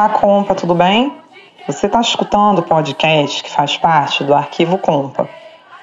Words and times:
Olá, 0.00 0.08
Compa, 0.08 0.54
tudo 0.54 0.74
bem? 0.74 1.12
Você 1.66 1.84
está 1.84 2.00
escutando 2.00 2.60
o 2.60 2.62
podcast 2.62 3.44
que 3.44 3.50
faz 3.50 3.76
parte 3.76 4.24
do 4.24 4.34
Arquivo 4.34 4.78
Compa, 4.78 5.28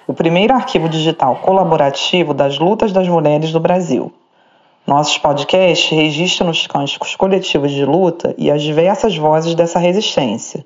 o 0.07 0.13
primeiro 0.13 0.55
arquivo 0.55 0.89
digital 0.89 1.36
colaborativo 1.36 2.33
das 2.33 2.57
lutas 2.57 2.91
das 2.91 3.07
mulheres 3.07 3.51
do 3.51 3.59
Brasil. 3.59 4.11
Nossos 4.87 5.19
podcasts 5.19 5.92
registram 5.92 6.50
os 6.50 6.65
cânticos 6.65 7.15
coletivos 7.15 7.69
de 7.69 7.86
luta 7.86 8.33
e 8.39 8.50
as 8.50 8.64
diversas 8.64 9.15
vozes 9.15 9.54
dessa 9.54 9.78
resistência. 9.78 10.65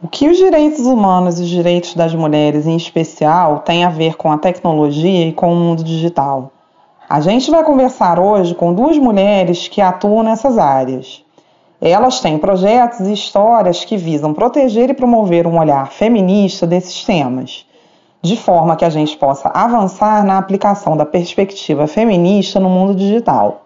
O 0.03 0.07
que 0.07 0.27
os 0.27 0.37
direitos 0.37 0.85
humanos 0.85 1.39
e 1.39 1.43
os 1.43 1.49
direitos 1.49 1.93
das 1.93 2.13
mulheres, 2.13 2.65
em 2.65 2.75
especial, 2.75 3.59
têm 3.59 3.83
a 3.83 3.89
ver 3.89 4.15
com 4.15 4.31
a 4.31 4.37
tecnologia 4.37 5.27
e 5.27 5.33
com 5.33 5.53
o 5.53 5.55
mundo 5.55 5.83
digital? 5.83 6.51
A 7.09 7.19
gente 7.19 7.51
vai 7.51 7.63
conversar 7.63 8.19
hoje 8.19 8.55
com 8.55 8.73
duas 8.73 8.97
mulheres 8.97 9.67
que 9.67 9.81
atuam 9.81 10.23
nessas 10.23 10.57
áreas. 10.57 11.23
Elas 11.81 12.19
têm 12.19 12.37
projetos 12.37 13.01
e 13.01 13.13
histórias 13.13 13.83
que 13.83 13.97
visam 13.97 14.33
proteger 14.33 14.89
e 14.89 14.93
promover 14.93 15.45
um 15.45 15.59
olhar 15.59 15.91
feminista 15.91 16.65
desses 16.65 17.03
temas, 17.03 17.65
de 18.21 18.37
forma 18.37 18.75
que 18.75 18.85
a 18.85 18.89
gente 18.89 19.17
possa 19.17 19.49
avançar 19.49 20.23
na 20.23 20.37
aplicação 20.37 20.95
da 20.95 21.05
perspectiva 21.05 21.87
feminista 21.87 22.59
no 22.59 22.69
mundo 22.69 22.95
digital. 22.95 23.60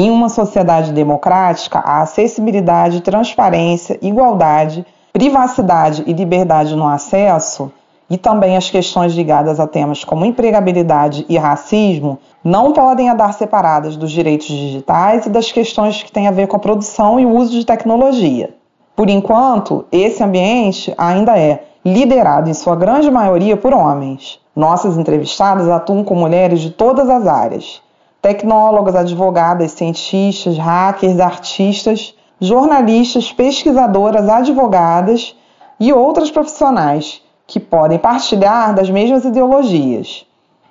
Em 0.00 0.12
uma 0.12 0.28
sociedade 0.28 0.92
democrática, 0.92 1.80
a 1.80 2.02
acessibilidade, 2.02 3.00
transparência, 3.00 3.98
igualdade, 4.00 4.86
privacidade 5.12 6.04
e 6.06 6.12
liberdade 6.12 6.76
no 6.76 6.86
acesso, 6.86 7.72
e 8.08 8.16
também 8.16 8.56
as 8.56 8.70
questões 8.70 9.12
ligadas 9.12 9.58
a 9.58 9.66
temas 9.66 10.04
como 10.04 10.24
empregabilidade 10.24 11.26
e 11.28 11.36
racismo, 11.36 12.16
não 12.44 12.72
podem 12.72 13.10
andar 13.10 13.34
separadas 13.34 13.96
dos 13.96 14.12
direitos 14.12 14.46
digitais 14.46 15.26
e 15.26 15.30
das 15.30 15.50
questões 15.50 16.00
que 16.00 16.12
têm 16.12 16.28
a 16.28 16.30
ver 16.30 16.46
com 16.46 16.54
a 16.54 16.60
produção 16.60 17.18
e 17.18 17.26
o 17.26 17.34
uso 17.34 17.50
de 17.50 17.66
tecnologia. 17.66 18.54
Por 18.94 19.10
enquanto, 19.10 19.84
esse 19.90 20.22
ambiente 20.22 20.94
ainda 20.96 21.36
é 21.36 21.64
liderado 21.84 22.48
em 22.48 22.54
sua 22.54 22.76
grande 22.76 23.10
maioria 23.10 23.56
por 23.56 23.74
homens. 23.74 24.38
Nossas 24.54 24.96
entrevistadas 24.96 25.68
atuam 25.68 26.04
com 26.04 26.14
mulheres 26.14 26.60
de 26.60 26.70
todas 26.70 27.10
as 27.10 27.26
áreas, 27.26 27.82
tecnólogas, 28.28 28.94
advogadas, 28.94 29.72
cientistas, 29.72 30.58
hackers, 30.58 31.18
artistas, 31.18 32.14
jornalistas, 32.38 33.32
pesquisadoras, 33.32 34.28
advogadas 34.28 35.34
e 35.80 35.94
outras 35.94 36.30
profissionais 36.30 37.22
que 37.46 37.58
podem 37.58 37.98
partilhar 37.98 38.74
das 38.74 38.90
mesmas 38.90 39.24
ideologias. 39.24 40.26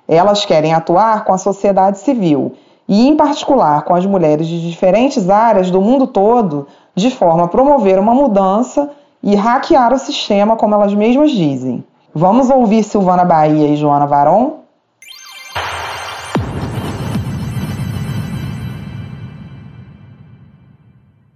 Elas 0.07 0.45
querem 0.45 0.71
atuar 0.71 1.25
com 1.25 1.33
a 1.33 1.37
sociedade 1.39 1.97
civil 1.97 2.53
e, 2.87 3.07
em 3.07 3.15
particular, 3.15 3.81
com 3.81 3.95
as 3.95 4.05
mulheres 4.05 4.45
de 4.45 4.69
diferentes 4.69 5.27
áreas 5.27 5.71
do 5.71 5.81
mundo 5.81 6.05
todo, 6.05 6.67
de 6.93 7.09
forma 7.09 7.45
a 7.45 7.47
promover 7.47 7.97
uma 7.97 8.13
mudança 8.13 8.91
e 9.23 9.33
hackear 9.33 9.91
o 9.93 9.97
sistema, 9.97 10.55
como 10.55 10.75
elas 10.75 10.93
mesmas 10.93 11.31
dizem. 11.31 11.83
Vamos 12.13 12.51
ouvir 12.51 12.83
Silvana 12.83 13.25
Bahia 13.25 13.67
e 13.67 13.75
Joana 13.75 14.05
Varon? 14.05 14.66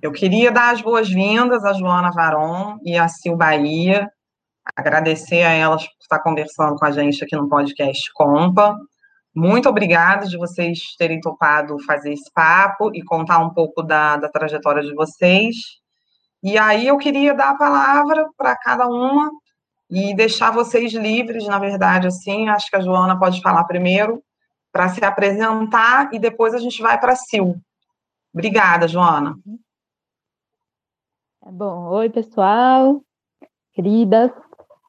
Eu 0.01 0.11
queria 0.11 0.51
dar 0.51 0.73
as 0.73 0.81
boas-vindas 0.81 1.63
a 1.63 1.73
Joana 1.73 2.09
Varon 2.09 2.79
e 2.83 2.97
a 2.97 3.07
Sil 3.07 3.37
Bahia, 3.37 4.11
agradecer 4.75 5.43
a 5.43 5.51
elas 5.51 5.83
por 5.83 6.01
estar 6.01 6.19
conversando 6.19 6.75
com 6.75 6.85
a 6.85 6.91
gente 6.91 7.23
aqui 7.23 7.35
no 7.35 7.47
podcast 7.47 8.11
Compa. 8.15 8.75
Muito 9.35 9.69
obrigada 9.69 10.25
de 10.25 10.37
vocês 10.37 10.95
terem 10.97 11.21
topado 11.21 11.77
fazer 11.85 12.13
esse 12.13 12.31
papo 12.33 12.89
e 12.95 13.03
contar 13.03 13.37
um 13.45 13.51
pouco 13.51 13.83
da, 13.83 14.17
da 14.17 14.27
trajetória 14.27 14.81
de 14.81 14.91
vocês. 14.95 15.55
E 16.41 16.57
aí 16.57 16.87
eu 16.87 16.97
queria 16.97 17.35
dar 17.35 17.51
a 17.51 17.57
palavra 17.57 18.27
para 18.35 18.55
cada 18.55 18.87
uma 18.87 19.29
e 19.87 20.15
deixar 20.15 20.49
vocês 20.49 20.91
livres, 20.93 21.45
na 21.45 21.59
verdade, 21.59 22.07
assim, 22.07 22.49
acho 22.49 22.71
que 22.71 22.75
a 22.75 22.81
Joana 22.81 23.19
pode 23.19 23.39
falar 23.39 23.65
primeiro, 23.65 24.23
para 24.71 24.89
se 24.89 25.05
apresentar 25.05 26.09
e 26.11 26.17
depois 26.17 26.55
a 26.55 26.57
gente 26.57 26.81
vai 26.81 26.99
para 26.99 27.13
a 27.13 27.15
Sil. 27.21 27.53
Obrigada, 28.33 28.87
Joana. 28.87 29.35
É 31.43 31.51
bom, 31.51 31.87
oi 31.87 32.07
pessoal, 32.07 33.01
queridas, 33.73 34.31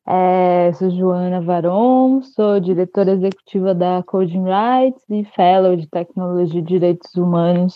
é, 0.07 0.71
sou 0.75 0.91
Joana 0.91 1.41
Varon, 1.41 2.21
sou 2.21 2.61
diretora 2.61 3.13
executiva 3.13 3.75
da 3.75 4.03
Coding 4.03 4.45
Rights 4.45 5.03
e 5.09 5.25
Fellow 5.35 5.75
de 5.75 5.89
Tecnologia 5.89 6.61
e 6.61 6.63
Direitos 6.63 7.15
Humanos 7.15 7.75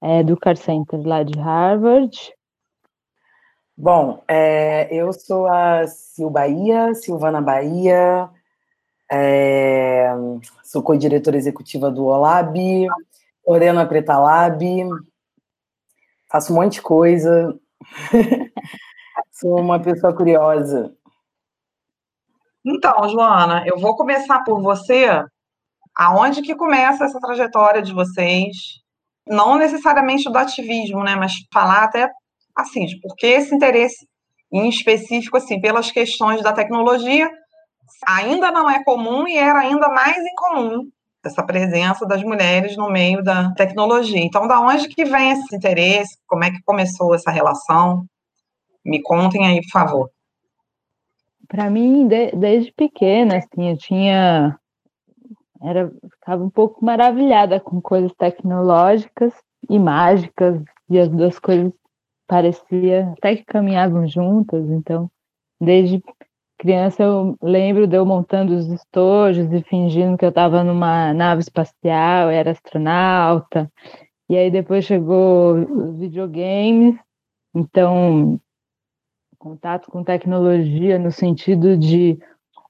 é, 0.00 0.22
do 0.22 0.36
Car 0.36 0.56
Center 0.56 1.04
lá 1.04 1.24
de 1.24 1.36
Harvard. 1.36 2.16
Bom, 3.76 4.22
é, 4.28 4.94
eu 4.94 5.12
sou 5.12 5.48
a 5.48 5.84
Sil 5.90 6.30
Bahia, 6.30 6.94
Silvana 6.94 7.40
Bahia, 7.40 8.30
é, 9.10 10.06
sou 10.62 10.80
co-diretora 10.80 11.36
executiva 11.36 11.90
do 11.90 12.04
OLAB, 12.04 12.86
coordeno 13.42 13.80
a 13.80 13.84
Preta 13.84 14.16
Lab, 14.16 14.64
faço 16.30 16.52
um 16.52 16.56
monte 16.56 16.74
de 16.74 16.82
coisa, 16.82 17.58
Sou 19.32 19.60
uma 19.60 19.80
pessoa 19.80 20.14
curiosa. 20.14 20.92
Então, 22.64 23.08
Joana, 23.08 23.64
eu 23.66 23.78
vou 23.78 23.96
começar 23.96 24.42
por 24.42 24.60
você. 24.60 25.06
Aonde 25.96 26.42
que 26.42 26.54
começa 26.54 27.04
essa 27.04 27.20
trajetória 27.20 27.80
de 27.80 27.92
vocês? 27.92 28.56
Não 29.26 29.56
necessariamente 29.56 30.30
do 30.30 30.36
ativismo, 30.36 31.02
né? 31.02 31.16
Mas 31.16 31.32
falar 31.52 31.84
até 31.84 32.10
assim, 32.54 32.86
de 32.86 32.98
por 33.00 33.14
que 33.16 33.26
esse 33.26 33.54
interesse 33.54 34.06
em 34.52 34.68
específico, 34.68 35.36
assim, 35.36 35.60
pelas 35.60 35.90
questões 35.90 36.42
da 36.42 36.52
tecnologia, 36.52 37.30
ainda 38.06 38.50
não 38.50 38.70
é 38.70 38.82
comum 38.82 39.28
e 39.28 39.36
era 39.36 39.60
ainda 39.60 39.88
mais 39.88 40.16
incomum 40.16 40.90
essa 41.26 41.42
presença 41.42 42.06
das 42.06 42.22
mulheres 42.22 42.76
no 42.76 42.90
meio 42.90 43.22
da 43.22 43.52
tecnologia. 43.52 44.20
Então, 44.20 44.46
da 44.46 44.60
onde 44.60 44.88
que 44.88 45.04
vem 45.04 45.32
esse 45.32 45.54
interesse? 45.54 46.18
Como 46.26 46.44
é 46.44 46.50
que 46.50 46.62
começou 46.64 47.14
essa 47.14 47.30
relação? 47.30 48.04
Me 48.84 49.02
contem 49.02 49.46
aí, 49.46 49.60
por 49.62 49.70
favor. 49.70 50.10
Para 51.48 51.70
mim, 51.70 52.08
de, 52.08 52.32
desde 52.32 52.72
pequena, 52.72 53.38
assim, 53.38 53.70
eu 53.70 53.76
tinha 53.76 54.58
era 55.62 55.90
ficava 56.10 56.44
um 56.44 56.50
pouco 56.50 56.84
maravilhada 56.84 57.58
com 57.58 57.80
coisas 57.80 58.12
tecnológicas 58.14 59.32
e 59.68 59.78
mágicas 59.78 60.62
e 60.88 60.98
as 60.98 61.08
duas 61.08 61.38
coisas 61.38 61.72
parecia 62.26 63.12
até 63.16 63.36
que 63.36 63.44
caminhavam 63.44 64.06
juntas. 64.06 64.68
Então, 64.70 65.10
desde 65.60 66.02
criança 66.58 67.02
eu 67.02 67.36
lembro 67.42 67.86
de 67.86 67.96
eu 67.96 68.04
montando 68.04 68.54
os 68.54 68.66
estojos 68.68 69.52
e 69.52 69.62
fingindo 69.62 70.16
que 70.16 70.24
eu 70.24 70.30
estava 70.30 70.64
numa 70.64 71.12
nave 71.12 71.40
espacial, 71.40 72.30
era 72.30 72.50
astronauta. 72.50 73.70
E 74.28 74.36
aí 74.36 74.50
depois 74.50 74.84
chegou 74.84 75.54
os 75.54 75.98
videogames, 75.98 76.96
então 77.54 78.40
contato 79.38 79.90
com 79.90 80.02
tecnologia 80.02 80.98
no 80.98 81.12
sentido 81.12 81.76
de 81.76 82.18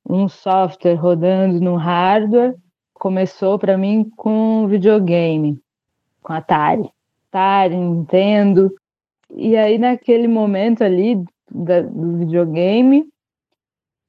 um 0.09 0.29
software 0.29 0.95
rodando 0.95 1.61
no 1.61 1.77
hardware 1.77 2.55
começou 2.93 3.59
para 3.59 3.79
mim 3.79 4.11
com 4.17 4.67
videogame, 4.67 5.59
com 6.23 6.33
Atari, 6.33 6.91
Atari, 7.29 7.77
Nintendo. 7.77 8.75
E 9.31 9.57
aí 9.57 9.79
naquele 9.79 10.29
momento 10.29 10.83
ali 10.83 11.23
da, 11.51 11.81
do 11.83 12.19
videogame 12.19 13.09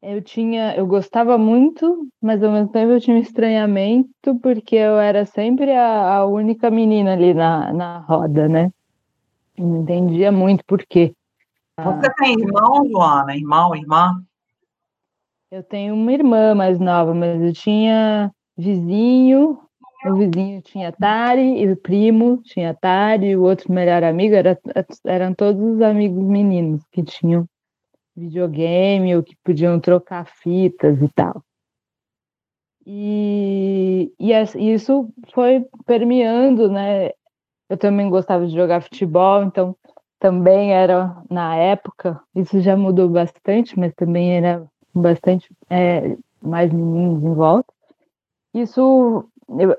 eu 0.02 0.22
tinha, 0.22 0.76
eu 0.76 0.86
gostava 0.86 1.38
muito, 1.38 2.08
mas 2.22 2.44
ao 2.44 2.52
mesmo 2.52 2.70
tempo 2.70 2.92
eu 2.92 3.02
tinha 3.02 3.18
um 3.18 3.20
estranhamento 3.20 4.36
porque 4.42 4.76
eu 4.76 4.98
era 4.98 5.26
sempre 5.26 5.72
a, 5.72 6.18
a 6.18 6.26
única 6.26 6.70
menina 6.70 7.14
ali 7.14 7.34
na, 7.34 7.74
na 7.74 8.00
roda, 8.00 8.48
né? 8.48 8.72
não 9.58 9.82
entendia 9.82 10.32
muito 10.32 10.64
por 10.66 10.86
quê. 10.86 11.14
Você 11.80 12.14
tem 12.16 12.40
irmão, 12.40 12.88
Joana? 12.90 13.36
Irmão, 13.36 13.76
irmã? 13.76 14.24
Eu 15.52 15.64
tenho 15.64 15.96
uma 15.96 16.12
irmã 16.12 16.54
mais 16.54 16.80
nova, 16.80 17.14
mas 17.14 17.42
eu 17.42 17.54
tinha 17.54 18.32
vizinho, 18.58 19.60
o 20.06 20.16
vizinho 20.16 20.62
tinha 20.62 20.90
Atari, 20.90 21.62
e 21.62 21.72
o 21.72 21.78
primo 21.78 22.42
tinha 22.44 22.72
Atari, 22.72 23.36
o 23.36 23.44
outro 23.44 23.72
melhor 23.72 24.04
amigo 24.04 24.36
era, 24.36 24.60
eram 25.06 25.34
todos 25.34 25.62
os 25.62 25.82
amigos 25.82 26.24
meninos 26.24 26.84
que 26.92 27.04
tinham 27.04 27.48
videogame 28.18 29.16
ou 29.16 29.24
que 29.24 29.36
podiam 29.44 29.80
trocar 29.80 30.26
fitas 30.26 31.02
e 31.02 31.08
tal. 31.10 31.44
E, 32.86 34.14
e 34.18 34.74
isso 34.74 35.10
foi 35.34 35.66
permeando, 35.86 36.72
né? 36.72 37.12
Eu 37.70 37.78
também 37.78 38.10
gostava 38.10 38.48
de 38.48 38.56
jogar 38.56 38.82
futebol, 38.82 39.44
então 39.44 39.76
também 40.20 40.74
era 40.74 41.22
na 41.30 41.56
época, 41.56 42.20
isso 42.34 42.62
já 42.62 42.76
mudou 42.78 43.10
bastante, 43.10 43.78
mas 43.78 43.94
também 43.94 44.38
era 44.38 44.66
bastante 44.94 45.50
é, 45.70 46.18
mais 46.42 46.72
meninos 46.72 47.22
em 47.24 47.34
volta. 47.34 47.72
Isso 48.54 49.30
eu, 49.60 49.76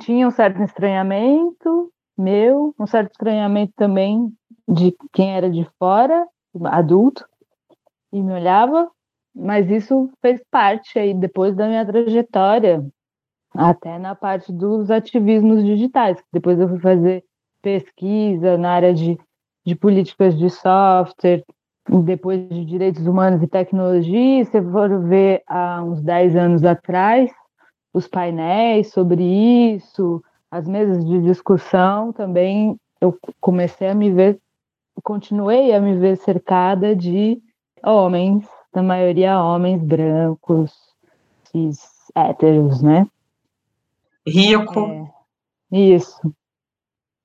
tinha 0.00 0.26
um 0.26 0.30
certo 0.30 0.62
estranhamento 0.62 1.92
meu, 2.16 2.74
um 2.78 2.86
certo 2.86 3.12
estranhamento 3.12 3.74
também 3.76 4.32
de 4.66 4.96
quem 5.12 5.36
era 5.36 5.50
de 5.50 5.68
fora, 5.78 6.26
adulto, 6.64 7.28
e 8.16 8.22
me 8.22 8.32
olhava, 8.32 8.90
mas 9.34 9.70
isso 9.70 10.10
fez 10.22 10.40
parte 10.50 10.98
aí 10.98 11.12
depois 11.12 11.54
da 11.54 11.68
minha 11.68 11.84
trajetória, 11.84 12.82
até 13.54 13.98
na 13.98 14.14
parte 14.14 14.50
dos 14.50 14.90
ativismos 14.90 15.62
digitais. 15.62 16.18
Depois 16.32 16.58
eu 16.58 16.68
fui 16.68 16.80
fazer 16.80 17.22
pesquisa 17.60 18.56
na 18.56 18.70
área 18.70 18.94
de, 18.94 19.18
de 19.66 19.74
políticas 19.74 20.38
de 20.38 20.48
software, 20.48 21.44
depois 22.04 22.48
de 22.48 22.64
direitos 22.64 23.06
humanos 23.06 23.42
e 23.42 23.46
tecnologia. 23.46 24.44
Se 24.46 24.62
for 24.62 25.06
ver 25.06 25.42
há 25.46 25.82
uns 25.82 26.00
10 26.00 26.34
anos 26.36 26.64
atrás, 26.64 27.30
os 27.92 28.08
painéis 28.08 28.90
sobre 28.90 29.22
isso, 29.22 30.22
as 30.50 30.66
mesas 30.66 31.04
de 31.04 31.20
discussão 31.20 32.12
também, 32.12 32.76
eu 33.00 33.14
comecei 33.40 33.88
a 33.88 33.94
me 33.94 34.10
ver, 34.10 34.38
continuei 35.02 35.74
a 35.74 35.80
me 35.80 35.96
ver 35.98 36.16
cercada 36.16 36.96
de 36.96 37.40
homens, 37.86 38.46
na 38.74 38.82
maioria 38.82 39.40
homens 39.40 39.82
brancos, 39.82 40.72
cis, 41.44 41.78
héteros, 42.14 42.82
né? 42.82 43.06
Rico. 44.26 44.80
É, 44.80 45.08
isso. 45.70 46.34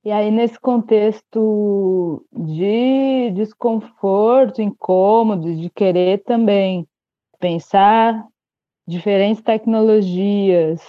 E 0.04 0.12
aí, 0.12 0.32
nesse 0.32 0.60
contexto 0.60 2.26
de 2.32 3.32
desconforto, 3.32 4.62
incômodo, 4.62 5.56
de 5.56 5.70
querer 5.70 6.24
também 6.24 6.88
pensar 7.40 8.26
diferentes 8.88 9.44
tecnologias, 9.44 10.82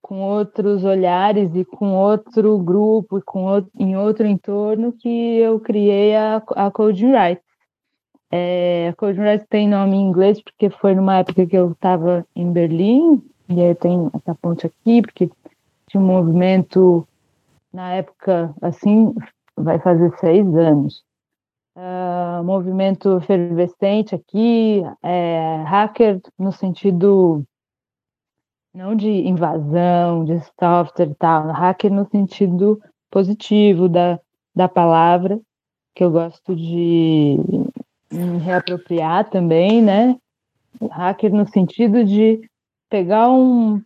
com 0.00 0.20
outros 0.20 0.84
olhares 0.84 1.54
e 1.54 1.64
com 1.64 1.94
outro 1.94 2.58
grupo, 2.58 3.22
com 3.24 3.44
outro, 3.44 3.70
em 3.78 3.96
outro 3.96 4.26
entorno, 4.26 4.92
que 4.92 5.38
eu 5.38 5.60
criei 5.60 6.14
a, 6.16 6.42
a 6.56 6.70
Coding 6.70 7.12
Rights. 7.12 7.51
É, 8.34 8.94
Rights 8.98 9.46
tem 9.50 9.68
nome 9.68 9.94
em 9.94 10.08
inglês 10.08 10.40
porque 10.42 10.70
foi 10.70 10.94
numa 10.94 11.18
época 11.18 11.46
que 11.46 11.54
eu 11.54 11.72
estava 11.72 12.26
em 12.34 12.50
Berlim, 12.50 13.22
e 13.46 13.60
aí 13.60 13.74
tem 13.74 14.10
essa 14.14 14.34
ponte 14.34 14.66
aqui, 14.66 15.02
porque 15.02 15.30
tinha 15.86 16.02
um 16.02 16.06
movimento, 16.06 17.06
na 17.70 17.92
época, 17.92 18.54
assim, 18.62 19.14
vai 19.54 19.78
fazer 19.78 20.10
seis 20.18 20.46
anos, 20.56 21.04
uh, 21.76 22.42
movimento 22.42 23.18
efervescente 23.18 24.14
aqui, 24.14 24.82
é, 25.02 25.62
hacker 25.66 26.18
no 26.38 26.52
sentido 26.52 27.44
não 28.74 28.96
de 28.96 29.10
invasão, 29.10 30.24
de 30.24 30.40
software 30.58 31.10
e 31.10 31.14
tal, 31.16 31.48
hacker 31.48 31.92
no 31.92 32.08
sentido 32.08 32.80
positivo 33.10 33.90
da, 33.90 34.18
da 34.54 34.66
palavra, 34.66 35.38
que 35.94 36.02
eu 36.02 36.10
gosto 36.10 36.56
de 36.56 37.38
me 38.12 38.38
reapropriar 38.38 39.28
também, 39.30 39.82
né? 39.82 40.16
Hacker 40.90 41.32
no 41.32 41.46
sentido 41.46 42.04
de 42.04 42.40
pegar 42.88 43.30
um, 43.30 43.80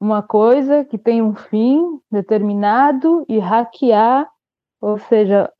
uma 0.00 0.22
coisa 0.22 0.84
que 0.84 0.98
tem 0.98 1.22
um 1.22 1.34
fim 1.34 2.00
determinado 2.10 3.24
e 3.28 3.38
hackear, 3.38 4.28
ou 4.80 4.98
seja, 4.98 5.50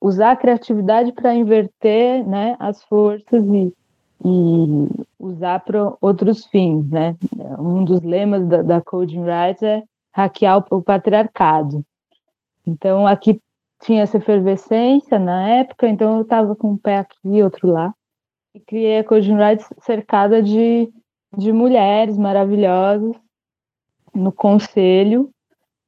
usar 0.00 0.32
a 0.32 0.36
criatividade 0.36 1.12
para 1.12 1.34
inverter 1.34 2.26
né, 2.26 2.56
as 2.58 2.82
forças 2.84 3.44
e, 3.44 3.72
e 4.24 4.88
usar 5.18 5.60
para 5.60 5.94
outros 6.00 6.46
fins. 6.46 6.88
Né? 6.90 7.16
Um 7.58 7.84
dos 7.84 8.02
lemas 8.02 8.46
da, 8.46 8.62
da 8.62 8.80
Coding 8.80 9.24
Rights 9.24 9.62
é 9.62 9.82
hackear 10.12 10.58
o, 10.70 10.76
o 10.76 10.82
patriarcado. 10.82 11.84
Então, 12.66 13.06
aqui 13.06 13.40
tinha 13.80 14.02
essa 14.02 14.16
efervescência 14.16 15.18
na 15.18 15.48
época, 15.48 15.88
então 15.88 16.16
eu 16.16 16.22
estava 16.22 16.54
com 16.56 16.72
um 16.72 16.76
pé 16.76 16.98
aqui 16.98 17.16
e 17.24 17.42
outro 17.42 17.68
lá. 17.68 17.94
E 18.54 18.60
criei 18.60 18.98
a 18.98 19.04
Coding 19.04 19.36
cercada 19.80 20.42
de, 20.42 20.92
de 21.36 21.52
mulheres 21.52 22.16
maravilhosas 22.18 23.14
no 24.14 24.32
conselho 24.32 25.30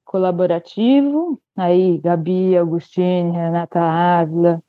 colaborativo, 0.04 1.40
aí 1.56 1.98
Gabi, 1.98 2.56
Augustine, 2.56 3.30
Renata 3.30 3.80
Ávila, 3.80 4.62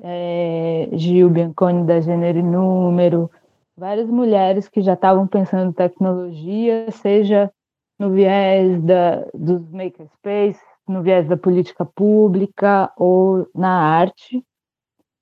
é, 0.00 0.88
Gil 0.92 1.28
Bianconi 1.28 1.84
da 1.84 2.00
Gênero 2.00 2.38
e 2.38 2.42
Número, 2.42 3.30
várias 3.76 4.08
mulheres 4.08 4.68
que 4.68 4.80
já 4.80 4.94
estavam 4.94 5.26
pensando 5.26 5.70
em 5.70 5.72
tecnologia, 5.72 6.88
seja 6.92 7.50
no 7.98 8.10
viés 8.10 8.80
da, 8.82 9.26
dos 9.34 9.68
makerspace, 9.70 10.62
no 10.88 11.02
viés 11.02 11.26
da 11.28 11.36
política 11.36 11.84
pública 11.84 12.92
ou 12.96 13.48
na 13.54 13.70
arte. 13.70 14.44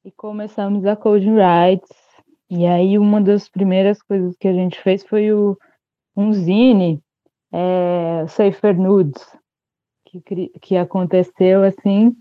E 0.05 0.13
começamos 0.13 0.85
a 0.85 0.97
Coding 0.97 1.37
Rights. 1.37 1.91
E 2.51 2.67
aí 2.67 2.99
uma 2.99 3.21
das 3.21 3.49
primeiras 3.49 4.03
coisas 4.03 4.37
que 4.37 4.49
a 4.49 4.53
gente 4.53 4.81
fez 4.81 5.05
foi 5.05 5.33
o, 5.33 5.57
um 6.17 6.33
zine, 6.33 7.03
é, 7.53 8.27
Safer 8.29 8.79
Nudes, 8.79 9.27
que, 10.05 10.49
que 10.61 10.77
aconteceu 10.77 11.65
assim 11.65 12.15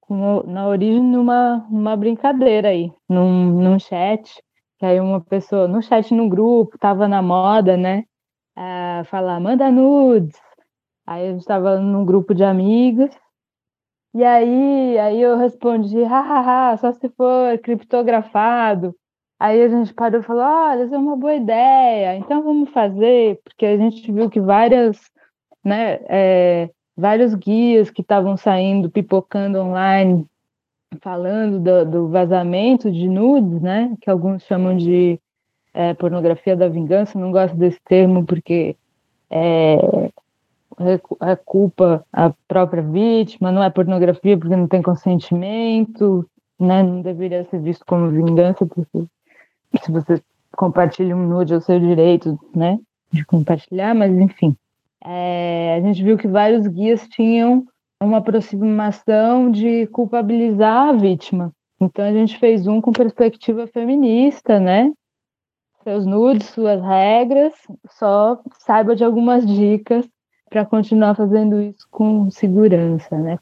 com, 0.00 0.42
na 0.46 0.66
origem 0.66 1.02
numa 1.02 1.66
uma 1.70 1.96
brincadeira 1.96 2.68
aí, 2.68 2.92
num, 3.08 3.60
num 3.62 3.78
chat, 3.78 4.42
que 4.78 4.86
aí 4.86 5.00
uma 5.00 5.20
pessoa, 5.20 5.68
no 5.68 5.82
chat 5.82 6.14
no 6.14 6.28
grupo, 6.28 6.78
tava 6.78 7.06
na 7.06 7.20
moda, 7.20 7.76
né? 7.76 8.04
Falar, 9.06 9.38
manda 9.38 9.70
nudes. 9.70 10.36
Aí 11.08 11.26
a 11.26 11.30
gente 11.30 11.40
estava 11.40 11.78
num 11.80 12.04
grupo 12.04 12.34
de 12.34 12.44
amigos, 12.44 13.10
e 14.14 14.22
aí, 14.22 14.98
aí 14.98 15.22
eu 15.22 15.38
respondi, 15.38 16.02
hahaha, 16.02 16.76
só 16.76 16.92
se 16.92 17.08
for 17.10 17.58
criptografado. 17.60 18.94
Aí 19.40 19.62
a 19.62 19.68
gente 19.68 19.94
parou 19.94 20.20
e 20.20 20.22
falou, 20.22 20.42
olha, 20.42 20.84
isso 20.84 20.94
é 20.94 20.98
uma 20.98 21.16
boa 21.16 21.34
ideia, 21.34 22.14
então 22.16 22.42
vamos 22.42 22.68
fazer, 22.70 23.40
porque 23.42 23.64
a 23.64 23.76
gente 23.78 24.12
viu 24.12 24.28
que 24.28 24.38
várias 24.38 25.00
né, 25.64 25.98
é, 26.08 26.70
vários 26.94 27.34
guias 27.34 27.90
que 27.90 28.02
estavam 28.02 28.36
saindo, 28.36 28.90
pipocando 28.90 29.60
online, 29.60 30.26
falando 31.00 31.58
do, 31.58 31.90
do, 31.90 32.08
vazamento 32.08 32.90
de 32.90 33.08
nudes, 33.08 33.62
né, 33.62 33.96
que 34.02 34.10
alguns 34.10 34.42
chamam 34.42 34.76
de 34.76 35.18
é, 35.72 35.94
pornografia 35.94 36.54
da 36.54 36.68
vingança, 36.68 37.18
não 37.18 37.32
gosto 37.32 37.56
desse 37.56 37.80
termo 37.82 38.26
porque 38.26 38.76
é, 39.30 40.07
é 41.20 41.36
culpa 41.36 42.04
a 42.12 42.32
própria 42.46 42.82
vítima, 42.82 43.52
não 43.52 43.62
é 43.62 43.70
pornografia 43.70 44.38
porque 44.38 44.56
não 44.56 44.68
tem 44.68 44.82
consentimento, 44.82 46.28
né, 46.58 46.82
não 46.82 47.02
deveria 47.02 47.44
ser 47.44 47.60
visto 47.60 47.84
como 47.86 48.10
vingança, 48.10 48.66
porque 48.66 49.04
se 49.82 49.90
você 49.90 50.22
compartilha 50.56 51.16
um 51.16 51.26
nude 51.26 51.54
é 51.54 51.56
o 51.56 51.60
seu 51.60 51.78
direito, 51.78 52.38
né, 52.54 52.78
de 53.12 53.24
compartilhar, 53.24 53.94
mas 53.94 54.12
enfim 54.12 54.56
é, 55.04 55.76
a 55.76 55.80
gente 55.80 56.02
viu 56.02 56.18
que 56.18 56.28
vários 56.28 56.66
guias 56.66 57.06
tinham 57.08 57.64
uma 58.00 58.18
aproximação 58.18 59.50
de 59.50 59.86
culpabilizar 59.88 60.88
a 60.88 60.92
vítima. 60.92 61.52
Então 61.80 62.04
a 62.04 62.12
gente 62.12 62.38
fez 62.38 62.66
um 62.66 62.80
com 62.80 62.92
perspectiva 62.92 63.66
feminista, 63.66 64.58
né? 64.58 64.92
Seus 65.84 66.04
nudes, 66.04 66.48
suas 66.48 66.82
regras, 66.82 67.54
só 67.90 68.40
saiba 68.58 68.94
de 68.94 69.04
algumas 69.04 69.46
dicas 69.46 70.06
para 70.48 70.64
continuar 70.64 71.14
fazendo 71.14 71.60
isso 71.60 71.86
com 71.90 72.30
segurança, 72.30 73.16
né? 73.16 73.38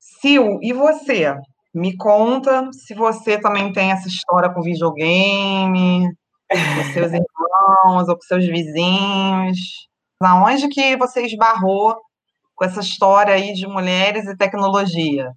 Sil, 0.00 0.58
e 0.62 0.72
você? 0.72 1.34
Me 1.72 1.96
conta 1.96 2.68
se 2.72 2.94
você 2.94 3.38
também 3.38 3.72
tem 3.72 3.92
essa 3.92 4.08
história 4.08 4.50
com 4.50 4.62
videogame, 4.62 6.08
com 6.48 6.92
seus 6.92 7.12
irmãos 7.12 8.08
ou 8.08 8.16
com 8.16 8.22
seus 8.22 8.46
vizinhos. 8.46 9.58
Aonde 10.20 10.68
que 10.68 10.96
você 10.96 11.22
esbarrou 11.22 11.96
com 12.54 12.64
essa 12.64 12.80
história 12.80 13.34
aí 13.34 13.52
de 13.52 13.66
mulheres 13.66 14.26
e 14.26 14.36
tecnologia? 14.36 15.32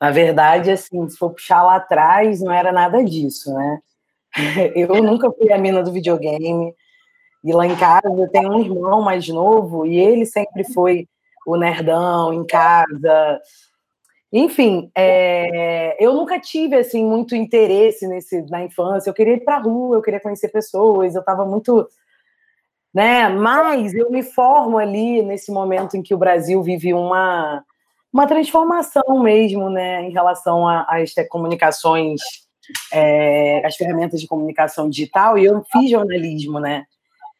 Na 0.00 0.10
verdade, 0.10 0.70
assim, 0.70 1.08
se 1.08 1.16
for 1.16 1.30
puxar 1.30 1.62
lá 1.62 1.76
atrás, 1.76 2.40
não 2.40 2.52
era 2.52 2.70
nada 2.70 3.02
disso, 3.02 3.52
né? 3.52 3.78
Eu 4.76 5.02
nunca 5.02 5.30
fui 5.32 5.52
a 5.52 5.58
mina 5.58 5.82
do 5.82 5.92
videogame. 5.92 6.72
E 7.44 7.52
lá 7.52 7.66
em 7.66 7.76
casa 7.76 8.08
eu 8.08 8.28
tenho 8.28 8.52
um 8.52 8.60
irmão 8.60 9.00
mais 9.00 9.28
novo 9.28 9.86
e 9.86 9.96
ele 9.98 10.26
sempre 10.26 10.64
foi 10.72 11.08
o 11.46 11.56
nerdão 11.56 12.32
em 12.32 12.44
casa. 12.44 13.40
Enfim, 14.32 14.90
é, 14.96 15.96
eu 16.04 16.12
nunca 16.14 16.38
tive 16.38 16.76
assim 16.76 17.04
muito 17.04 17.34
interesse 17.34 18.06
nesse 18.06 18.42
na 18.50 18.62
infância. 18.62 19.08
Eu 19.08 19.14
queria 19.14 19.34
ir 19.34 19.44
para 19.44 19.56
a 19.56 19.60
rua, 19.60 19.96
eu 19.96 20.02
queria 20.02 20.20
conhecer 20.20 20.48
pessoas. 20.48 21.14
Eu 21.14 21.20
estava 21.20 21.46
muito 21.46 21.88
né? 22.92 23.28
Mas 23.28 23.94
eu 23.94 24.10
me 24.10 24.22
formo 24.22 24.78
ali 24.78 25.22
nesse 25.22 25.52
momento 25.52 25.96
em 25.96 26.02
que 26.02 26.14
o 26.14 26.18
Brasil 26.18 26.62
vive 26.62 26.92
uma 26.92 27.64
uma 28.12 28.26
transformação 28.26 29.22
mesmo, 29.22 29.68
né, 29.68 30.02
em 30.02 30.10
relação 30.10 30.66
às 30.66 31.12
comunicações, 31.28 32.20
é, 32.90 33.64
as 33.66 33.76
ferramentas 33.76 34.20
de 34.20 34.26
comunicação 34.26 34.88
digital, 34.88 35.38
e 35.38 35.44
eu 35.44 35.62
fiz 35.70 35.90
jornalismo, 35.90 36.58
né, 36.58 36.86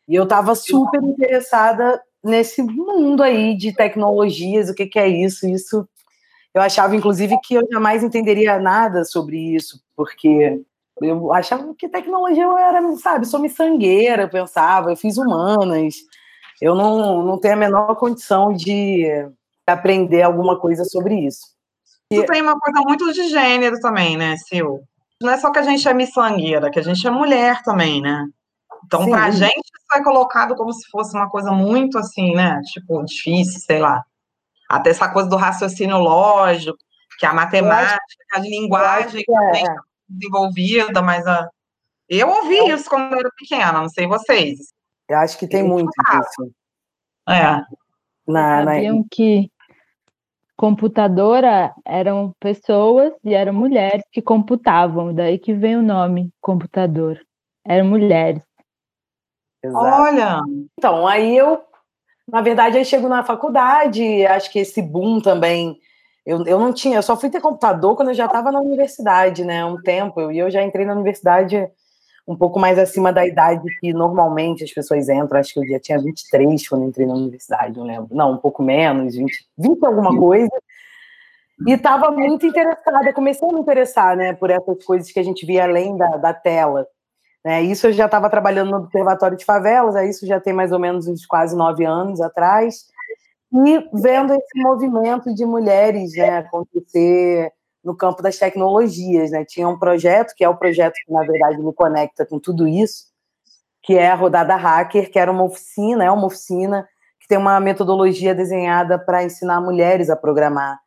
e 0.09 0.15
eu 0.15 0.25
estava 0.25 0.55
super 0.55 1.03
interessada 1.03 2.01
nesse 2.25 2.63
mundo 2.63 3.23
aí 3.23 3.57
de 3.57 3.73
tecnologias, 3.73 4.69
o 4.69 4.75
que, 4.75 4.87
que 4.87 4.99
é 4.99 5.07
isso, 5.07 5.47
isso, 5.47 5.89
eu 6.55 6.63
achava, 6.63 6.97
inclusive, 6.97 7.39
que 7.43 7.55
eu 7.55 7.69
jamais 7.71 8.03
entenderia 8.03 8.59
nada 8.59 9.05
sobre 9.05 9.37
isso, 9.55 9.81
porque 9.95 10.61
eu 11.01 11.33
achava 11.33 11.73
que 11.75 11.89
tecnologia 11.89 12.43
eu 12.43 12.59
era, 12.59 12.81
sabe, 12.97 13.27
sou 13.27 13.39
miçangueira, 13.39 14.23
eu 14.23 14.31
pensava, 14.31 14.91
eu 14.91 14.97
fiz 14.97 15.19
humanas, 15.19 15.95
eu 16.61 16.75
não, 16.75 17.23
não 17.23 17.39
tenho 17.39 17.55
a 17.55 17.59
menor 17.59 17.95
condição 17.97 18.53
de 18.53 19.07
aprender 19.67 20.23
alguma 20.23 20.59
coisa 20.59 20.85
sobre 20.85 21.15
isso. 21.27 21.57
Isso 22.11 22.25
tem 22.25 22.41
uma 22.41 22.59
coisa 22.59 22.81
muito 22.81 23.13
de 23.13 23.29
gênero 23.29 23.79
também, 23.81 24.17
né, 24.17 24.37
Sil? 24.41 24.81
Não 25.23 25.31
é 25.31 25.37
só 25.37 25.51
que 25.51 25.59
a 25.59 25.63
gente 25.63 25.87
é 25.87 25.93
miçangueira, 25.93 26.71
que 26.71 26.79
a 26.79 26.83
gente 26.83 27.07
é 27.07 27.11
mulher 27.11 27.63
também, 27.63 28.01
né? 28.01 28.27
Então, 28.85 29.05
Sim. 29.05 29.11
pra 29.11 29.31
gente, 29.31 29.57
isso 29.57 29.95
é 29.95 30.03
colocado 30.03 30.55
como 30.55 30.73
se 30.73 30.89
fosse 30.91 31.17
uma 31.17 31.29
coisa 31.29 31.51
muito 31.51 31.99
assim, 31.99 32.35
né? 32.35 32.61
Tipo, 32.73 33.05
difícil, 33.05 33.61
sei 33.61 33.79
lá. 33.79 34.03
Até 34.69 34.91
essa 34.91 35.09
coisa 35.09 35.29
do 35.29 35.37
raciocínio 35.37 35.99
lógico, 35.99 36.79
que 37.19 37.27
a 37.27 37.33
matemática, 37.33 37.99
a 38.35 38.41
linguagem 38.41 39.23
que 39.25 39.33
é. 39.33 39.63
é 39.63 39.77
desenvolvida, 40.09 41.03
mas 41.03 41.27
a... 41.27 41.49
eu 42.09 42.29
ouvi 42.29 42.59
é. 42.59 42.75
isso 42.75 42.89
quando 42.89 43.13
eu 43.13 43.21
era 43.21 43.31
pequena, 43.37 43.73
não 43.73 43.89
sei 43.89 44.07
vocês. 44.07 44.73
Eu 45.09 45.19
acho 45.19 45.39
que 45.39 45.49
tem 45.49 45.63
muito 45.63 45.91
disso. 45.91 46.53
É. 47.29 47.63
Na, 48.27 48.65
Sabiam 48.65 48.99
na... 48.99 49.05
que 49.11 49.51
computadora 50.57 51.73
eram 51.85 52.35
pessoas 52.41 53.13
e 53.25 53.33
eram 53.33 53.53
mulheres 53.53 54.03
que 54.11 54.21
computavam, 54.21 55.15
daí 55.15 55.39
que 55.39 55.55
vem 55.55 55.77
o 55.77 55.83
nome 55.83 56.31
computador. 56.41 57.19
Eram 57.65 57.87
mulheres. 57.87 58.43
Exato. 59.63 60.03
Olha! 60.03 60.41
Então, 60.79 61.07
aí 61.07 61.37
eu, 61.37 61.61
na 62.29 62.41
verdade, 62.41 62.79
aí 62.79 62.85
chego 62.85 63.09
na 63.09 63.25
faculdade, 63.25 64.27
acho 64.27 64.51
que 64.51 64.59
esse 64.59 64.81
boom 64.83 65.21
também. 65.21 65.79
Eu, 66.25 66.45
eu 66.45 66.59
não 66.59 66.73
tinha, 66.73 66.99
eu 66.99 67.03
só 67.03 67.17
fui 67.17 67.31
ter 67.31 67.41
computador 67.41 67.97
quando 67.97 68.09
eu 68.09 68.15
já 68.15 68.27
estava 68.27 68.53
na 68.53 68.61
universidade, 68.61 69.45
né? 69.45 69.65
Um 69.65 69.81
tempo, 69.81 70.31
e 70.31 70.39
eu 70.39 70.51
já 70.51 70.63
entrei 70.63 70.85
na 70.85 70.93
universidade 70.93 71.69
um 72.27 72.37
pouco 72.37 72.61
mais 72.61 72.79
acima 72.79 73.11
da 73.11 73.27
idade 73.27 73.65
que 73.81 73.91
normalmente 73.95 74.63
as 74.63 74.71
pessoas 74.71 75.09
entram. 75.09 75.41
Acho 75.41 75.55
que 75.55 75.61
eu 75.61 75.67
já 75.67 75.81
tinha 75.81 75.99
23 75.99 76.69
quando 76.69 76.85
entrei 76.85 77.07
na 77.07 77.15
universidade, 77.15 77.79
não 77.79 77.87
lembro. 77.87 78.15
Não, 78.15 78.33
um 78.33 78.37
pouco 78.37 78.63
menos, 78.63 79.17
20, 79.17 79.33
20 79.57 79.87
alguma 79.87 80.15
coisa. 80.17 80.51
E 81.67 81.73
estava 81.73 82.11
muito 82.11 82.47
interessada, 82.47 83.13
comecei 83.15 83.49
a 83.49 83.53
me 83.53 83.61
interessar 83.61 84.17
né, 84.17 84.33
por 84.35 84.51
essas 84.51 84.85
coisas 84.85 85.11
que 85.11 85.19
a 85.19 85.23
gente 85.23 85.45
via 85.47 85.65
além 85.65 85.97
da, 85.97 86.19
da 86.19 86.35
tela. 86.35 86.87
Né? 87.45 87.63
Isso 87.63 87.87
eu 87.87 87.93
já 87.93 88.07
estava 88.07 88.29
trabalhando 88.29 88.71
no 88.71 88.79
Observatório 88.79 89.37
de 89.37 89.45
Favelas, 89.45 89.95
isso 90.09 90.27
já 90.27 90.41
tem 90.41 90.53
mais 90.53 90.73
ou 90.73 90.79
menos 90.79 91.07
uns 91.07 91.25
quase 91.25 91.57
nove 91.57 91.85
anos 91.85 92.21
atrás. 92.21 92.87
E 93.53 93.89
vendo 93.95 94.35
esse 94.35 94.63
movimento 94.63 95.35
de 95.35 95.47
mulheres 95.47 96.13
né, 96.15 96.39
acontecer 96.39 97.51
no 97.83 97.97
campo 97.97 98.23
das 98.23 98.37
tecnologias, 98.37 99.31
né? 99.31 99.45
Tinha 99.45 99.69
um 99.69 99.79
projeto, 99.79 100.35
que 100.37 100.45
é 100.45 100.49
o 100.49 100.57
projeto 100.57 100.95
que, 101.05 101.13
na 101.13 101.23
verdade, 101.23 101.59
me 101.63 101.73
conecta 101.73 102.27
com 102.27 102.39
tudo 102.39 102.69
isso, 102.69 103.07
que 103.83 103.95
é 103.95 104.11
a 104.11 104.15
Rodada 104.15 104.55
Hacker, 104.57 105.11
que 105.11 105.19
era 105.19 105.31
uma 105.31 105.45
oficina, 105.45 106.05
é 106.05 106.11
uma 106.11 106.27
oficina 106.27 106.87
que 107.19 107.27
tem 107.27 107.39
uma 107.39 107.59
metodologia 107.61 108.35
desenhada 108.35 108.99
para 108.99 109.25
ensinar 109.25 109.61
mulheres 109.61 110.11
a 110.11 110.17
programar. 110.17 110.79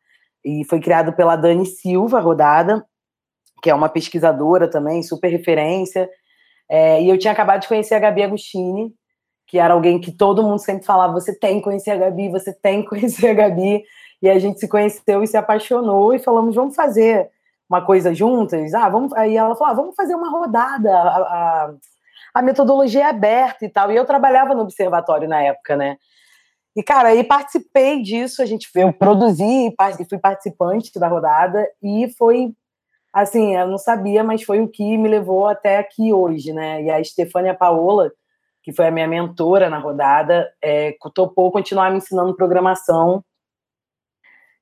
E 0.44 0.64
foi 0.68 0.80
criado 0.80 1.12
pela 1.12 1.34
Dani 1.34 1.66
Silva, 1.66 2.20
Rodada, 2.20 2.84
que 3.62 3.70
é 3.70 3.74
uma 3.74 3.88
pesquisadora 3.88 4.68
também, 4.68 5.02
super 5.02 5.28
referência. 5.28 6.08
É, 6.74 7.02
e 7.02 7.10
eu 7.10 7.18
tinha 7.18 7.34
acabado 7.34 7.60
de 7.60 7.68
conhecer 7.68 7.94
a 7.94 7.98
Gabi 7.98 8.22
Agostini, 8.22 8.94
que 9.46 9.58
era 9.58 9.74
alguém 9.74 10.00
que 10.00 10.10
todo 10.10 10.42
mundo 10.42 10.58
sempre 10.58 10.86
falava: 10.86 11.12
você 11.12 11.38
tem 11.38 11.58
que 11.58 11.64
conhecer 11.64 11.90
a 11.90 11.96
Gabi, 11.96 12.30
você 12.30 12.50
tem 12.50 12.82
que 12.82 12.88
conhecer 12.96 13.28
a 13.28 13.34
Gabi. 13.34 13.84
E 14.22 14.30
a 14.30 14.38
gente 14.38 14.58
se 14.58 14.66
conheceu 14.66 15.22
e 15.22 15.26
se 15.26 15.36
apaixonou 15.36 16.14
e 16.14 16.18
falamos, 16.18 16.54
vamos 16.54 16.74
fazer 16.74 17.28
uma 17.68 17.84
coisa 17.84 18.14
juntas? 18.14 18.72
Ah, 18.72 18.88
vamos... 18.88 19.12
Aí 19.12 19.36
ela 19.36 19.54
falou, 19.54 19.70
ah, 19.70 19.76
vamos 19.76 19.94
fazer 19.94 20.14
uma 20.14 20.30
rodada, 20.30 20.90
a, 20.96 21.18
a, 21.18 21.74
a, 22.36 22.42
metodologia 22.42 23.02
é 23.02 23.04
aberta 23.04 23.66
e 23.66 23.68
tal. 23.68 23.92
E 23.92 23.96
eu 23.96 24.06
trabalhava 24.06 24.54
no 24.54 24.62
observatório 24.62 25.28
na 25.28 25.42
época, 25.42 25.76
né? 25.76 25.98
E, 26.74 26.82
cara, 26.82 27.08
aí 27.08 27.22
participei 27.22 28.00
disso, 28.00 28.40
a 28.40 28.46
gente, 28.46 28.70
eu 28.74 28.92
produzi 28.94 29.74
e 30.00 30.04
fui 30.08 30.18
participante 30.18 30.98
da 30.98 31.08
rodada 31.08 31.68
e 31.82 32.08
foi, 32.16 32.54
assim, 33.12 33.56
eu 33.56 33.68
não 33.68 33.78
sabia, 33.78 34.24
mas 34.24 34.42
foi 34.42 34.60
o 34.60 34.68
que 34.68 34.96
me 34.96 35.08
levou 35.08 35.46
até 35.46 35.78
aqui 35.78 36.12
hoje, 36.12 36.52
né? 36.52 36.82
E 36.82 36.90
a 36.90 37.00
Estefânia 37.00 37.54
Paola, 37.54 38.10
que 38.62 38.72
foi 38.72 38.86
a 38.86 38.90
minha 38.90 39.08
mentora 39.08 39.68
na 39.68 39.78
rodada, 39.78 40.50
é, 40.62 40.96
topou 41.14 41.50
continuar 41.50 41.90
me 41.90 41.98
ensinando 41.98 42.36
programação 42.36 43.24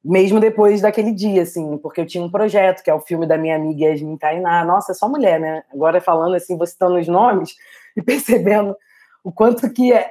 mesmo 0.03 0.41
depois 0.41 0.81
daquele 0.81 1.13
dia, 1.13 1.43
assim, 1.43 1.77
porque 1.79 2.01
eu 2.01 2.07
tinha 2.07 2.25
um 2.25 2.31
projeto, 2.31 2.83
que 2.83 2.91
é 2.91 2.95
o 2.95 3.01
filme 3.01 3.27
da 3.27 3.37
minha 3.37 3.55
amiga 3.55 3.85
Yasmin 3.85 4.17
Tainá. 4.17 4.65
Nossa, 4.65 4.93
é 4.93 4.95
só 4.95 5.09
mulher, 5.09 5.39
né? 5.39 5.63
Agora 5.73 6.01
falando 6.01 6.35
assim, 6.35 6.57
você 6.57 6.73
citando 6.73 6.99
os 6.99 7.07
nomes 7.07 7.55
e 7.97 8.03
percebendo 8.03 8.75
o 9.23 9.31
quanto 9.31 9.71
que 9.71 9.93
é, 9.93 10.11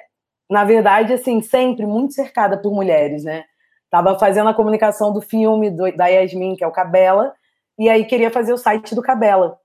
na 0.50 0.64
verdade, 0.64 1.14
assim, 1.14 1.42
sempre 1.42 1.86
muito 1.86 2.14
cercada 2.14 2.58
por 2.58 2.72
mulheres, 2.72 3.24
né? 3.24 3.46
Tava 3.90 4.18
fazendo 4.20 4.50
a 4.50 4.54
comunicação 4.54 5.12
do 5.12 5.22
filme 5.22 5.72
do, 5.72 5.92
da 5.96 6.08
Yasmin, 6.08 6.56
que 6.56 6.64
é 6.64 6.68
o 6.68 6.72
Cabela, 6.72 7.34
e 7.80 7.90
aí 7.90 8.06
queria 8.06 8.30
fazer 8.30 8.52
o 8.52 8.58
site 8.58 8.94
do 8.94 9.02
Cabela. 9.02 9.58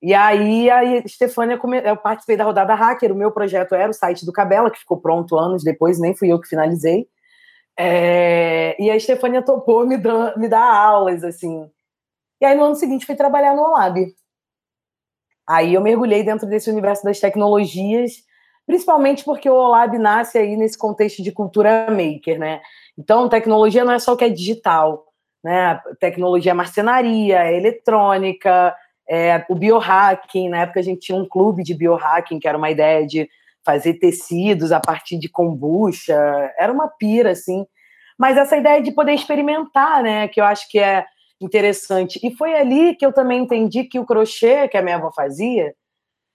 E 0.00 0.14
aí 0.14 0.70
a 0.70 1.08
Stefânia, 1.08 1.58
eu 1.84 1.96
participei 1.96 2.36
da 2.36 2.44
rodada 2.44 2.74
hacker, 2.74 3.10
o 3.10 3.16
meu 3.16 3.32
projeto 3.32 3.74
era 3.74 3.90
o 3.90 3.94
site 3.94 4.24
do 4.24 4.32
Cabela, 4.32 4.70
que 4.70 4.78
ficou 4.78 5.00
pronto 5.00 5.36
anos 5.36 5.64
depois, 5.64 5.98
nem 5.98 6.14
fui 6.14 6.30
eu 6.30 6.40
que 6.40 6.48
finalizei. 6.48 7.08
É, 7.76 8.80
e 8.80 8.90
a 8.90 8.96
Estefânia 8.96 9.42
topou 9.42 9.84
me, 9.86 9.96
me 10.36 10.48
dar 10.48 10.62
aulas, 10.62 11.24
assim. 11.24 11.68
E 12.40 12.44
aí, 12.44 12.54
no 12.54 12.64
ano 12.64 12.76
seguinte, 12.76 13.06
fui 13.06 13.16
trabalhar 13.16 13.54
no 13.56 13.62
Olab. 13.62 14.14
Aí 15.48 15.74
eu 15.74 15.80
mergulhei 15.80 16.22
dentro 16.22 16.46
desse 16.46 16.70
universo 16.70 17.04
das 17.04 17.18
tecnologias, 17.18 18.22
principalmente 18.66 19.24
porque 19.24 19.48
o 19.48 19.54
Olab 19.54 19.98
nasce 19.98 20.38
aí 20.38 20.56
nesse 20.56 20.78
contexto 20.78 21.22
de 21.22 21.32
cultura 21.32 21.86
maker, 21.90 22.38
né? 22.38 22.60
Então, 22.96 23.28
tecnologia 23.28 23.84
não 23.84 23.92
é 23.92 23.98
só 23.98 24.12
o 24.12 24.16
que 24.16 24.24
é 24.24 24.28
digital, 24.28 25.06
né? 25.44 25.78
Tecnologia 26.00 26.52
é 26.52 26.54
marcenaria, 26.54 27.44
é 27.44 27.54
eletrônica, 27.54 28.74
é 29.06 29.44
o 29.50 29.54
biohacking. 29.54 30.48
Na 30.48 30.62
época 30.62 30.80
a 30.80 30.82
gente 30.82 31.00
tinha 31.00 31.18
um 31.18 31.28
clube 31.28 31.62
de 31.62 31.74
biohacking, 31.74 32.40
que 32.40 32.48
era 32.48 32.56
uma 32.56 32.70
ideia 32.70 33.06
de 33.06 33.28
fazer 33.62 33.94
tecidos 33.94 34.72
a 34.72 34.80
partir 34.80 35.18
de 35.18 35.28
kombucha, 35.28 36.14
era 36.58 36.72
uma 36.72 36.88
pira, 36.88 37.32
assim. 37.32 37.66
Mas 38.18 38.38
essa 38.38 38.56
ideia 38.56 38.80
de 38.80 38.92
poder 38.92 39.12
experimentar, 39.12 40.02
né, 40.02 40.28
que 40.28 40.40
eu 40.40 40.44
acho 40.44 40.68
que 40.70 40.78
é 40.78 41.04
interessante. 41.40 42.18
E 42.22 42.34
foi 42.34 42.54
ali 42.54 42.94
que 42.94 43.04
eu 43.04 43.12
também 43.12 43.42
entendi 43.42 43.84
que 43.84 43.98
o 43.98 44.06
crochê 44.06 44.66
que 44.68 44.76
a 44.76 44.82
minha 44.82 44.96
avó 44.96 45.10
fazia 45.12 45.74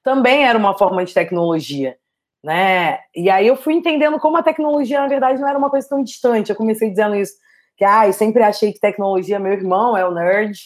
também 0.04 0.46
era 0.46 0.58
uma 0.58 0.78
forma 0.78 1.04
de 1.04 1.14
tecnologia, 1.14 1.98
né? 2.44 3.00
E 3.16 3.30
aí 3.30 3.48
eu 3.48 3.56
fui 3.56 3.74
entendendo 3.74 4.20
como 4.20 4.38
a 4.38 4.44
tecnologia, 4.44 5.02
na 5.02 5.08
verdade, 5.08 5.42
não 5.42 5.48
era 5.48 5.58
uma 5.58 5.70
coisa 5.70 5.88
tão 5.88 6.04
distante. 6.04 6.50
Eu 6.50 6.56
comecei 6.56 6.90
dizendo 6.90 7.16
isso, 7.16 7.34
que 7.80 7.86
ah, 7.86 8.06
eu 8.06 8.12
sempre 8.12 8.44
achei 8.44 8.74
que 8.74 8.80
tecnologia, 8.80 9.40
meu 9.40 9.54
irmão 9.54 9.96
é 9.96 10.06
o 10.06 10.12
nerd, 10.12 10.60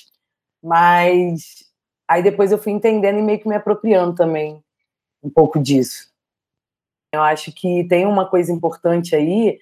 mas 0.64 1.64
aí 2.08 2.24
depois 2.24 2.52
eu 2.52 2.58
fui 2.58 2.72
entendendo 2.72 3.20
e 3.20 3.22
meio 3.22 3.40
que 3.40 3.48
me 3.48 3.54
apropriando 3.54 4.16
também 4.16 4.60
um 5.22 5.30
pouco 5.30 5.60
disso. 5.60 6.10
Eu 7.14 7.22
acho 7.22 7.52
que 7.52 7.84
tem 7.88 8.08
uma 8.08 8.28
coisa 8.28 8.52
importante 8.52 9.16
aí, 9.16 9.60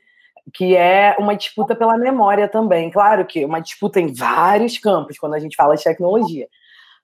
que 0.54 0.78
é 0.78 1.14
uma 1.20 1.36
disputa 1.36 1.76
pela 1.76 1.98
memória 1.98 2.48
também. 2.48 2.90
Claro 2.90 3.26
que 3.26 3.44
uma 3.44 3.60
disputa 3.60 4.00
em 4.00 4.14
vários 4.14 4.78
campos, 4.78 5.20
quando 5.20 5.34
a 5.34 5.40
gente 5.40 5.58
fala 5.58 5.76
de 5.76 5.84
tecnologia. 5.84 6.48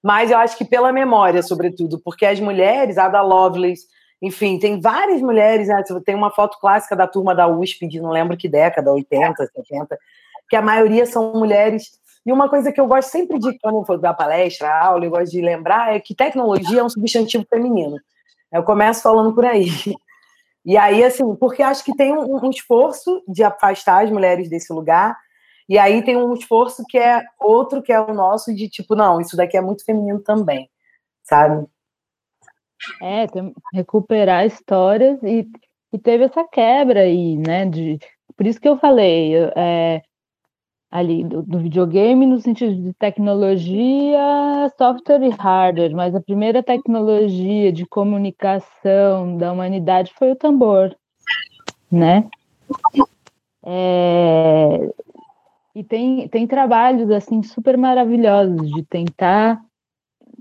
Mas 0.01 0.31
eu 0.31 0.37
acho 0.37 0.57
que 0.57 0.63
pela 0.63 0.93
memória, 0.93 1.43
sobretudo, 1.43 1.99
porque 1.99 2.25
as 2.25 2.39
mulheres, 2.39 2.97
Ada 2.97 3.21
Lovelace, 3.21 3.85
enfim, 4.21 4.57
tem 4.57 4.79
várias 4.79 5.21
mulheres, 5.21 5.67
né? 5.67 5.83
Tem 6.05 6.15
uma 6.15 6.31
foto 6.31 6.57
clássica 6.57 6.95
da 6.95 7.05
turma 7.05 7.35
da 7.35 7.49
USP, 7.49 7.85
de 7.85 7.99
não 7.99 8.11
lembro 8.11 8.37
que 8.37 8.47
década, 8.47 8.93
80, 8.93 9.45
70, 9.45 9.99
que 10.49 10.55
a 10.55 10.61
maioria 10.61 11.05
são 11.05 11.33
mulheres. 11.33 11.91
E 12.25 12.31
uma 12.31 12.49
coisa 12.49 12.71
que 12.71 12.79
eu 12.79 12.87
gosto 12.87 13.09
sempre 13.09 13.39
de, 13.39 13.57
quando 13.59 13.77
eu 13.77 13.85
for 13.85 13.99
dar 13.99 14.13
palestra, 14.13 14.73
aula, 14.73 15.05
eu 15.05 15.11
gosto 15.11 15.31
de 15.31 15.41
lembrar, 15.41 15.95
é 15.95 15.99
que 15.99 16.15
tecnologia 16.15 16.81
é 16.81 16.83
um 16.83 16.89
substantivo 16.89 17.45
feminino. 17.49 17.97
Eu 18.51 18.63
começo 18.63 19.01
falando 19.01 19.33
por 19.33 19.45
aí. 19.45 19.67
E 20.65 20.75
aí, 20.75 21.01
assim, 21.01 21.33
porque 21.35 21.63
acho 21.63 21.81
que 21.81 21.95
tem 21.95 22.11
um, 22.11 22.45
um, 22.45 22.49
esforço 22.49 23.23
de 23.25 23.41
afastar 23.41 24.03
as 24.03 24.11
mulheres 24.11 24.49
desse 24.49 24.73
lugar, 24.73 25.17
e 25.69 25.77
aí 25.77 26.03
tem 26.03 26.17
um 26.17 26.33
esforço 26.33 26.83
que 26.89 26.97
é 26.97 27.23
outro, 27.39 27.81
que 27.81 27.93
é 27.93 28.01
o 28.01 28.13
nosso, 28.13 28.53
de 28.53 28.67
tipo, 28.67 28.93
não, 28.93 29.21
isso 29.21 29.37
daqui 29.37 29.55
é 29.55 29.61
muito 29.61 29.85
feminino 29.85 30.19
também, 30.21 30.69
sabe? 31.23 31.65
É, 33.01 33.27
tem, 33.27 33.53
recuperar 33.73 34.45
histórias 34.45 35.17
e, 35.23 35.47
e 35.93 35.97
teve 35.97 36.25
essa 36.25 36.43
quebra 36.43 36.99
aí, 36.99 37.37
né? 37.37 37.65
De, 37.65 37.97
por 38.35 38.45
isso 38.45 38.59
que 38.59 38.67
eu 38.67 38.77
falei, 38.77 39.35
é, 39.55 40.01
ali 40.89 41.23
do, 41.23 41.43
do, 41.43 41.59
videogame 41.59 42.25
no 42.25 42.39
sentido 42.39 42.75
de 42.75 42.93
tecnologia, 42.93 44.71
software 44.77 45.23
e 45.23 45.29
hardware, 45.29 45.93
mas 45.93 46.15
a 46.15 46.21
primeira 46.21 46.63
tecnologia 46.63 47.71
de 47.71 47.85
comunicação 47.85 49.37
da 49.37 49.51
humanidade 49.51 50.13
foi 50.17 50.31
o 50.31 50.35
tambor, 50.35 50.95
né? 51.91 52.29
É, 53.63 54.93
e 55.75 55.83
tem, 55.83 56.27
tem 56.29 56.47
trabalhos 56.47 57.11
assim 57.11 57.43
super 57.43 57.77
maravilhosos 57.77 58.69
de 58.71 58.83
tentar 58.83 59.61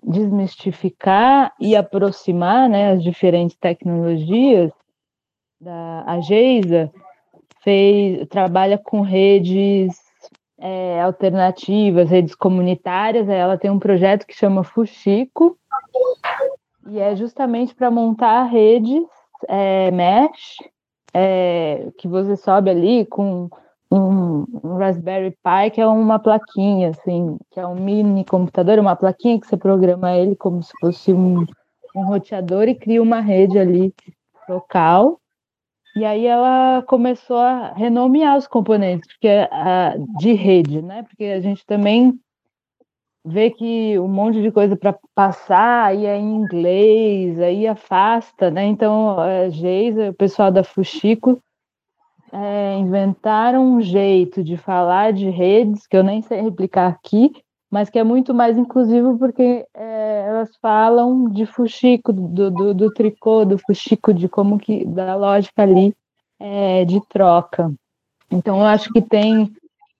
desmistificar 0.02 1.52
e 1.60 1.74
aproximar 1.74 2.68
né, 2.68 2.92
as 2.92 3.02
diferentes 3.02 3.56
tecnologias. 3.56 4.70
Da, 5.60 6.04
a 6.06 6.20
Geisa 6.20 6.92
fez, 7.62 8.28
trabalha 8.28 8.78
com 8.78 9.00
redes 9.00 10.05
é, 10.58 11.00
alternativas, 11.02 12.10
redes 12.10 12.34
comunitárias. 12.34 13.28
Ela 13.28 13.58
tem 13.58 13.70
um 13.70 13.78
projeto 13.78 14.26
que 14.26 14.34
chama 14.34 14.64
Fuxico, 14.64 15.58
e 16.88 17.00
é 17.00 17.16
justamente 17.16 17.74
para 17.74 17.90
montar 17.90 18.44
redes 18.44 19.02
é, 19.48 19.90
mesh, 19.90 20.56
é, 21.12 21.88
que 21.98 22.06
você 22.06 22.36
sobe 22.36 22.70
ali 22.70 23.04
com 23.06 23.48
um, 23.90 24.44
um, 24.62 24.76
Raspberry 24.76 25.30
Pi, 25.30 25.70
que 25.72 25.80
é 25.80 25.86
uma 25.86 26.18
plaquinha, 26.18 26.90
assim, 26.90 27.38
que 27.50 27.58
é 27.58 27.66
um 27.66 27.74
mini 27.74 28.24
computador, 28.24 28.78
uma 28.78 28.96
plaquinha 28.96 29.40
que 29.40 29.46
você 29.46 29.56
programa 29.56 30.16
ele 30.16 30.36
como 30.36 30.62
se 30.62 30.72
fosse 30.80 31.12
um, 31.12 31.44
um 31.94 32.06
roteador 32.06 32.68
e 32.68 32.74
cria 32.74 33.02
uma 33.02 33.20
rede 33.20 33.58
ali 33.58 33.92
local. 34.48 35.20
E 35.96 36.04
aí 36.04 36.26
ela 36.26 36.82
começou 36.82 37.38
a 37.38 37.72
renomear 37.72 38.36
os 38.36 38.46
componentes 38.46 39.08
porque 39.08 39.28
a, 39.50 39.94
de 40.18 40.34
rede, 40.34 40.82
né? 40.82 41.02
Porque 41.04 41.24
a 41.24 41.40
gente 41.40 41.64
também 41.64 42.12
vê 43.24 43.50
que 43.50 43.98
um 43.98 44.06
monte 44.06 44.42
de 44.42 44.52
coisa 44.52 44.76
para 44.76 44.94
passar 45.14 45.86
aí 45.86 46.04
é 46.04 46.18
em 46.18 46.36
inglês, 46.36 47.40
aí 47.40 47.66
afasta, 47.66 48.50
né? 48.50 48.66
Então 48.66 49.18
a 49.18 49.48
Geisa, 49.48 50.10
o 50.10 50.14
pessoal 50.14 50.52
da 50.52 50.62
Fuxico 50.62 51.40
é, 52.30 52.76
inventaram 52.76 53.64
um 53.64 53.80
jeito 53.80 54.44
de 54.44 54.58
falar 54.58 55.14
de 55.14 55.30
redes 55.30 55.86
que 55.86 55.96
eu 55.96 56.04
nem 56.04 56.20
sei 56.20 56.42
replicar 56.42 56.88
aqui, 56.88 57.32
mas 57.76 57.90
que 57.90 57.98
é 57.98 58.02
muito 58.02 58.32
mais 58.32 58.56
inclusivo 58.56 59.18
porque 59.18 59.66
é, 59.74 60.24
elas 60.26 60.56
falam 60.62 61.28
de 61.28 61.44
fuxico, 61.44 62.10
do, 62.10 62.50
do, 62.50 62.72
do, 62.72 62.90
tricô, 62.90 63.44
do 63.44 63.58
fuxico, 63.58 64.14
de 64.14 64.30
como 64.30 64.58
que, 64.58 64.86
da 64.86 65.14
lógica 65.14 65.62
ali 65.62 65.94
é, 66.40 66.86
de 66.86 67.06
troca. 67.06 67.70
Então, 68.30 68.60
eu 68.60 68.64
acho 68.64 68.90
que 68.94 69.02
tem 69.02 69.52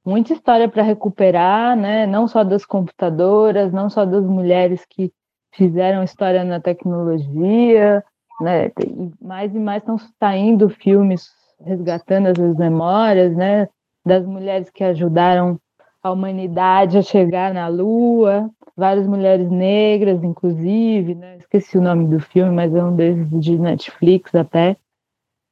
muita 0.03 0.33
história 0.33 0.71
para 0.71 0.83
recuperar, 0.83 1.77
né? 1.77 2.07
não 2.07 2.27
só 2.27 2.43
das 2.43 2.65
computadoras, 2.65 3.71
não 3.71 3.91
só 3.91 4.07
das 4.07 4.25
mulheres 4.25 4.87
que 4.89 5.13
fizeram 5.53 6.03
história 6.03 6.45
na 6.45 6.59
tecnologia, 6.59 8.03
né? 8.41 8.69
E 8.69 9.13
mais 9.21 9.55
e 9.55 9.59
mais 9.59 9.83
estão 9.83 9.99
saindo 10.19 10.71
filmes 10.71 11.29
resgatando 11.61 12.29
as 12.29 12.39
memórias, 12.57 13.37
né? 13.37 13.69
Das 14.03 14.25
mulheres 14.25 14.71
que 14.71 14.83
ajudaram 14.83 15.61
a 16.07 16.13
humanidade 16.13 16.97
a 16.97 17.03
chegar 17.03 17.53
na 17.53 17.67
Lua, 17.67 18.49
várias 18.77 19.07
mulheres 19.07 19.51
negras, 19.51 20.23
inclusive, 20.23 21.15
né? 21.15 21.37
Esqueci 21.39 21.77
o 21.77 21.83
nome 21.83 22.07
do 22.07 22.21
filme, 22.21 22.55
mas 22.55 22.73
é 22.75 22.83
um 22.83 22.95
desses 22.95 23.29
de 23.41 23.59
Netflix 23.59 24.35
até. 24.35 24.77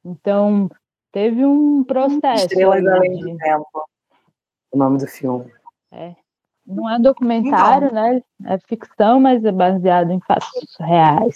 Então, 0.03 0.69
teve 1.11 1.45
um 1.45 1.83
processo. 1.83 2.45
Estrelas 2.45 2.85
Além 2.87 3.19
do 3.19 3.37
Tempo, 3.37 3.85
o 4.71 4.77
nome 4.77 4.97
do 4.97 5.07
filme. 5.07 5.51
É. 5.91 6.15
Não 6.65 6.89
é 6.89 6.99
documentário, 6.99 7.87
então, 7.87 8.13
né? 8.13 8.21
É 8.45 8.57
ficção, 8.57 9.19
mas 9.19 9.43
é 9.43 9.51
baseado 9.51 10.11
em 10.11 10.19
fatos 10.21 10.75
reais. 10.79 11.35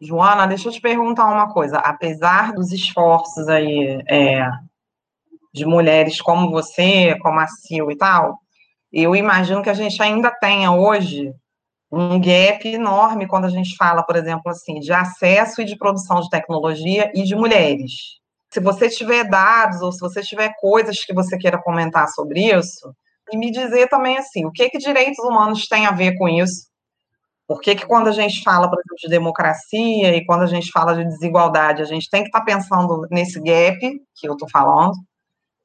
Joana, 0.00 0.46
deixa 0.46 0.68
eu 0.68 0.72
te 0.72 0.80
perguntar 0.80 1.26
uma 1.26 1.52
coisa. 1.52 1.78
Apesar 1.78 2.52
dos 2.52 2.72
esforços 2.72 3.46
aí 3.48 4.02
é, 4.08 4.48
de 5.52 5.64
mulheres 5.64 6.20
como 6.20 6.50
você, 6.50 7.16
como 7.20 7.40
a 7.40 7.46
Sil 7.46 7.90
e 7.90 7.96
tal, 7.96 8.38
eu 8.92 9.14
imagino 9.14 9.62
que 9.62 9.70
a 9.70 9.74
gente 9.74 10.02
ainda 10.02 10.30
tenha 10.30 10.72
hoje 10.72 11.32
um 11.90 12.20
gap 12.20 12.66
enorme 12.66 13.26
quando 13.26 13.46
a 13.46 13.50
gente 13.50 13.74
fala, 13.76 14.02
por 14.02 14.16
exemplo, 14.16 14.50
assim, 14.50 14.78
de 14.78 14.92
acesso 14.92 15.62
e 15.62 15.64
de 15.64 15.76
produção 15.76 16.20
de 16.20 16.28
tecnologia 16.28 17.10
e 17.14 17.22
de 17.22 17.34
mulheres. 17.34 17.92
Se 18.52 18.60
você 18.60 18.88
tiver 18.88 19.24
dados 19.24 19.80
ou 19.80 19.92
se 19.92 20.00
você 20.00 20.22
tiver 20.22 20.52
coisas 20.60 21.04
que 21.04 21.14
você 21.14 21.36
queira 21.38 21.60
comentar 21.60 22.08
sobre 22.08 22.52
isso, 22.54 22.94
e 23.30 23.36
me 23.36 23.50
dizer 23.50 23.88
também 23.88 24.16
assim, 24.16 24.46
o 24.46 24.52
que 24.52 24.70
que 24.70 24.78
direitos 24.78 25.22
humanos 25.24 25.66
têm 25.66 25.86
a 25.86 25.92
ver 25.92 26.16
com 26.16 26.28
isso? 26.28 26.68
Por 27.46 27.60
que, 27.60 27.74
que 27.74 27.86
quando 27.86 28.08
a 28.08 28.12
gente 28.12 28.42
fala, 28.42 28.68
por 28.68 28.78
exemplo, 28.78 28.96
de 29.00 29.08
democracia 29.08 30.14
e 30.14 30.24
quando 30.26 30.42
a 30.42 30.46
gente 30.46 30.70
fala 30.70 30.94
de 30.94 31.04
desigualdade, 31.04 31.80
a 31.80 31.86
gente 31.86 32.08
tem 32.10 32.22
que 32.22 32.28
estar 32.28 32.40
tá 32.40 32.44
pensando 32.44 33.06
nesse 33.10 33.40
gap 33.40 33.78
que 34.14 34.28
eu 34.28 34.34
estou 34.34 34.48
falando? 34.50 34.92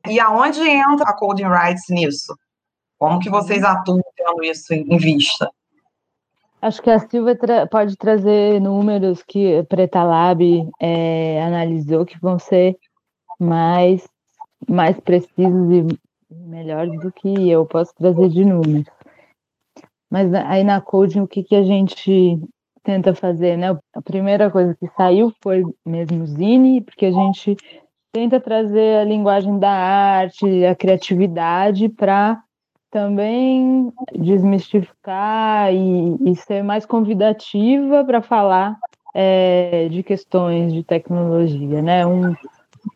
E 0.07 0.19
aonde 0.19 0.61
entra 0.61 1.09
a 1.09 1.13
Coding 1.13 1.47
Rights 1.47 1.85
nisso? 1.89 2.35
Como 2.99 3.19
que 3.19 3.29
vocês 3.29 3.63
uhum. 3.63 3.69
atuam 3.69 4.01
tendo 4.15 4.43
isso 4.43 4.73
em 4.73 4.97
vista? 4.97 5.49
Acho 6.61 6.81
que 6.81 6.89
a 6.89 6.99
Silva 6.99 7.35
tra 7.35 7.67
pode 7.67 7.97
trazer 7.97 8.61
números 8.61 9.21
que 9.21 9.57
a 9.57 9.63
Preta 9.65 10.01
Lab 10.01 10.41
é, 10.79 11.43
analisou 11.43 12.05
que 12.05 12.17
vão 12.19 12.39
ser 12.39 12.77
mais, 13.39 14.07
mais 14.67 14.97
precisos 15.01 15.69
e 15.71 15.85
melhores 16.31 16.97
do 17.01 17.11
que 17.11 17.49
eu 17.49 17.65
posso 17.65 17.93
trazer 17.95 18.29
de 18.29 18.45
números. 18.45 18.87
Mas 20.09 20.33
aí 20.33 20.63
na 20.63 20.79
coding, 20.79 21.21
o 21.21 21.27
que, 21.27 21.43
que 21.43 21.55
a 21.55 21.63
gente 21.63 22.39
tenta 22.83 23.13
fazer, 23.15 23.57
né? 23.57 23.77
A 23.93 24.01
primeira 24.01 24.49
coisa 24.49 24.75
que 24.75 24.87
saiu 24.95 25.33
foi 25.41 25.63
mesmo 25.85 26.23
o 26.23 26.27
Zine, 26.27 26.81
porque 26.81 27.07
a 27.07 27.11
gente 27.11 27.57
tenta 28.13 28.39
trazer 28.39 28.99
a 28.99 29.03
linguagem 29.03 29.57
da 29.57 29.71
arte, 29.71 30.45
a 30.65 30.75
criatividade 30.75 31.89
para 31.89 32.43
também 32.91 33.91
desmistificar 34.13 35.73
e, 35.73 36.15
e, 36.23 36.35
ser 36.35 36.63
mais 36.63 36.85
convidativa 36.85 38.05
para 38.05 38.21
falar 38.21 38.77
é, 39.15 39.89
de 39.89 40.03
questões 40.03 40.71
de 40.71 40.83
tecnologia, 40.83 41.81
né? 41.81 42.05
Um, 42.05 42.35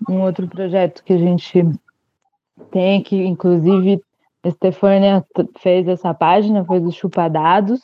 um 0.08 0.22
outro 0.22 0.48
projeto 0.48 1.04
que 1.04 1.14
a 1.14 1.18
gente 1.18 1.68
tem 2.70 3.02
que, 3.02 3.16
inclusive, 3.26 4.00
Estefânia 4.44 5.26
fez 5.58 5.88
essa 5.88 6.14
página, 6.14 6.64
fez 6.64 6.86
o 6.86 6.92
Chupadados. 6.92 7.82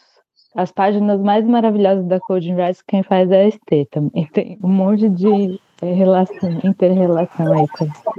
As 0.56 0.72
páginas 0.72 1.20
mais 1.20 1.48
maravilhosas 1.48 2.06
da 2.06 2.20
Coding 2.20 2.54
Rights, 2.54 2.84
quem 2.88 3.02
faz 3.02 3.32
é 3.32 3.42
a 3.42 3.48
Estê 3.48 3.88
também. 3.90 4.28
Tem 4.32 4.60
um 4.64 4.70
monte 4.70 5.10
de 5.10 5.60
relação, 5.92 6.60
inter-relação 6.64 7.54
aí, 7.54 7.68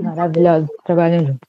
maravilhosos 0.02 0.68
trabalham 0.84 1.26
juntos. 1.26 1.48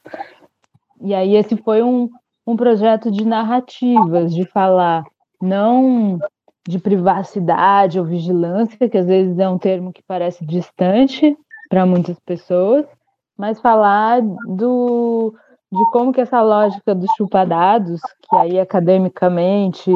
E 1.02 1.14
aí 1.14 1.36
esse 1.36 1.58
foi 1.58 1.84
um, 1.84 2.10
um 2.48 2.56
projeto 2.56 3.12
de 3.12 3.26
narrativas, 3.26 4.34
de 4.34 4.46
falar 4.46 5.04
não 5.42 6.20
de 6.68 6.80
privacidade 6.80 8.00
ou 8.00 8.06
vigilância, 8.06 8.90
que 8.90 8.98
às 8.98 9.06
vezes 9.06 9.38
é 9.38 9.48
um 9.48 9.58
termo 9.58 9.94
que 9.94 10.02
parece 10.08 10.46
distante 10.46 11.38
para 11.70 11.86
muitas 11.86 12.20
pessoas, 12.20 12.86
mas 13.38 13.60
falar 13.60 14.22
do 14.22 15.34
de 15.72 15.84
como 15.92 16.14
que 16.14 16.22
essa 16.22 16.42
lógica 16.42 16.96
dos 16.96 17.12
chupadados, 17.18 18.00
que 18.30 18.36
aí 18.36 18.60
academicamente 18.60 19.92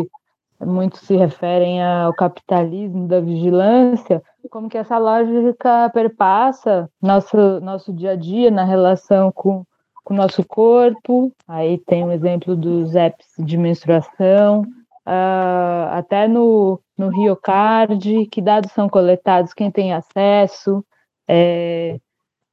muitos 0.66 1.02
se 1.02 1.16
referem 1.16 1.84
ao 1.84 2.14
capitalismo 2.14 3.08
da 3.08 3.20
vigilância, 3.20 4.22
como 4.50 4.70
que 4.70 4.78
essa 4.78 4.98
lógica 4.98 5.90
perpassa 5.94 6.90
nosso, 7.02 7.38
nosso 7.62 7.94
dia 7.94 8.12
a 8.12 8.16
dia 8.16 8.52
na 8.52 8.64
relação 8.64 9.32
com, 9.32 9.64
com 10.04 10.14
o 10.14 10.18
nosso 10.18 10.44
corpo. 10.46 11.32
Aí 11.48 11.78
tem 11.78 12.04
o 12.04 12.12
exemplo 12.12 12.56
dos 12.56 12.96
apps 12.96 13.28
de 13.40 13.58
menstruação, 13.58 14.62
uh, 15.08 15.90
até 15.92 16.28
no, 16.28 16.80
no 16.98 17.10
RioCard, 17.10 18.26
que 18.28 18.42
dados 18.42 18.72
são 18.72 18.90
coletados, 18.90 19.54
quem 19.54 19.72
tem 19.72 19.94
acesso, 19.94 20.84
é, 21.28 22.00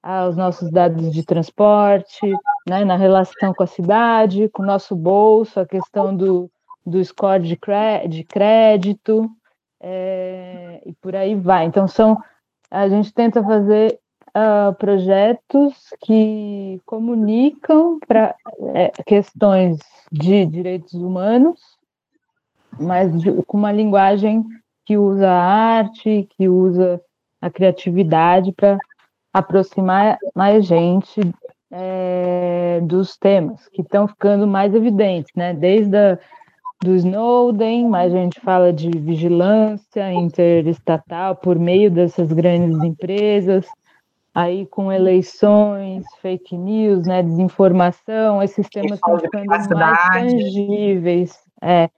aos 0.03 0.37
nossos 0.37 0.71
dados 0.71 1.11
de 1.13 1.25
transporte, 1.25 2.21
né, 2.69 2.85
na 2.85 2.97
relação 2.97 3.53
com 3.53 3.65
a 3.65 3.67
cidade, 3.67 4.49
com 4.51 4.63
o 4.63 4.67
nosso 4.67 4.95
bolso, 4.95 5.59
a 5.59 5.67
questão 5.67 6.15
do, 6.15 6.49
do 6.87 7.05
score 7.05 7.43
de, 7.43 7.59
de 8.09 8.25
crédito, 8.25 9.29
é, 9.81 10.81
e 10.87 10.93
por 10.95 11.17
aí 11.17 11.35
vai. 11.35 11.67
Então, 11.67 11.89
são, 11.89 12.17
a 12.71 12.89
gente 12.89 13.13
tenta 13.13 13.43
fazer 13.43 13.99
uh, 14.29 14.75
projetos 14.75 15.75
que 16.01 16.81
comunicam 16.87 17.99
para 18.07 18.35
é, 18.75 18.93
questões 19.05 19.79
de 20.13 20.47
direitos 20.47 20.95
humanos, 20.95 21.61
mas 22.79 23.21
de, 23.21 23.33
com 23.45 23.57
uma 23.57 23.73
linguagem 23.73 24.45
que 24.85 24.97
usa 24.97 25.29
a 25.29 25.43
arte, 25.79 26.29
que 26.37 26.49
usa 26.49 27.01
a 27.41 27.51
criatividade 27.51 28.53
para 28.53 28.79
aproximar 29.33 30.19
mais 30.35 30.65
gente 30.65 31.21
é, 31.71 32.81
dos 32.83 33.17
temas 33.17 33.69
que 33.69 33.83
estão 33.83 34.07
ficando 34.07 34.47
mais 34.47 34.75
evidentes, 34.75 35.33
né? 35.35 35.53
Desde 35.53 35.97
a, 35.97 36.19
do 36.83 36.95
Snowden, 36.95 37.89
mas 37.89 38.15
a 38.15 38.19
gente 38.19 38.41
fala 38.41 38.73
de 38.73 38.91
vigilância 38.91 40.13
interestatal 40.13 41.37
por 41.37 41.59
meio 41.59 41.91
dessas 41.91 42.33
grandes 42.33 42.83
empresas, 42.83 43.67
aí 44.35 44.67
com 44.67 44.93
eleições, 44.93 46.05
fake 46.21 46.57
news, 46.57 47.07
né, 47.07 47.23
desinformação, 47.23 48.43
esses 48.43 48.69
temas 48.69 48.93
estão 48.93 49.19
ficando 49.19 49.47
mais 49.47 49.67
tangíveis. 50.13 51.39
É. 51.63 51.89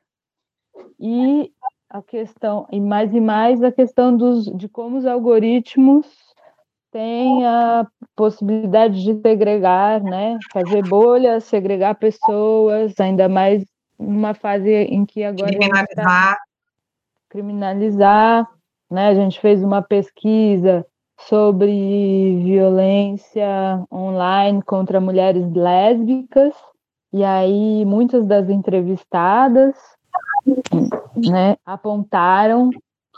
E 1.01 1.51
a 1.91 2.01
questão, 2.03 2.67
e 2.71 2.81
mais 2.81 3.12
e 3.12 3.21
mais 3.21 3.62
a 3.62 3.73
questão 3.73 4.17
dos, 4.17 4.45
de 4.45 4.69
como 4.69 4.99
os 4.99 5.07
algoritmos 5.07 6.07
têm 6.93 7.45
a 7.45 7.87
possibilidade 8.14 9.03
de 9.03 9.21
segregar, 9.21 10.03
né, 10.03 10.38
fazer 10.53 10.87
bolhas, 10.88 11.45
segregar 11.45 11.97
pessoas, 11.97 12.99
ainda 13.01 13.29
mais 13.29 13.64
numa 13.98 14.34
fase 14.34 14.70
em 14.70 15.04
que 15.04 15.24
agora 15.24 15.50
tá 15.50 15.58
criminalizar, 15.58 15.96
tá 15.96 16.38
criminalizar, 17.28 18.48
né? 18.90 19.08
A 19.08 19.14
gente 19.14 19.40
fez 19.40 19.62
uma 19.62 19.82
pesquisa 19.82 20.87
sobre 21.18 22.40
violência 22.44 23.84
online 23.92 24.62
contra 24.62 25.00
mulheres 25.00 25.50
lésbicas 25.52 26.54
e 27.12 27.24
aí 27.24 27.84
muitas 27.84 28.26
das 28.26 28.48
entrevistadas, 28.48 29.74
né, 31.16 31.56
apontaram 31.66 32.70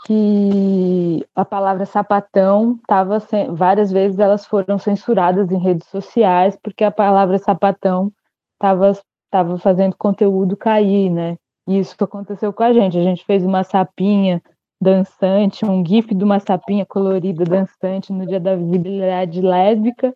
que 0.05 1.25
a 1.35 1.45
palavra 1.45 1.85
sapatão 1.85 2.79
estava 2.81 3.19
várias 3.51 3.91
vezes 3.91 4.17
elas 4.17 4.45
foram 4.47 4.79
censuradas 4.79 5.51
em 5.51 5.59
redes 5.59 5.87
sociais 5.89 6.57
porque 6.61 6.83
a 6.83 6.91
palavra 6.91 7.37
sapatão 7.37 8.11
estava 8.53 8.93
estava 9.31 9.57
fazendo 9.57 9.95
conteúdo 9.97 10.57
cair, 10.57 11.09
né? 11.09 11.37
E 11.65 11.79
isso 11.79 11.95
aconteceu 12.01 12.51
com 12.51 12.63
a 12.63 12.73
gente. 12.73 12.97
A 12.97 13.03
gente 13.03 13.23
fez 13.23 13.45
uma 13.45 13.63
sapinha 13.63 14.43
dançante, 14.79 15.65
um 15.65 15.85
gif 15.85 16.13
de 16.13 16.23
uma 16.23 16.39
sapinha 16.39 16.85
colorida 16.85 17.45
dançante 17.45 18.11
no 18.11 18.25
dia 18.25 18.39
da 18.39 18.55
visibilidade 18.55 19.39
lésbica, 19.39 20.13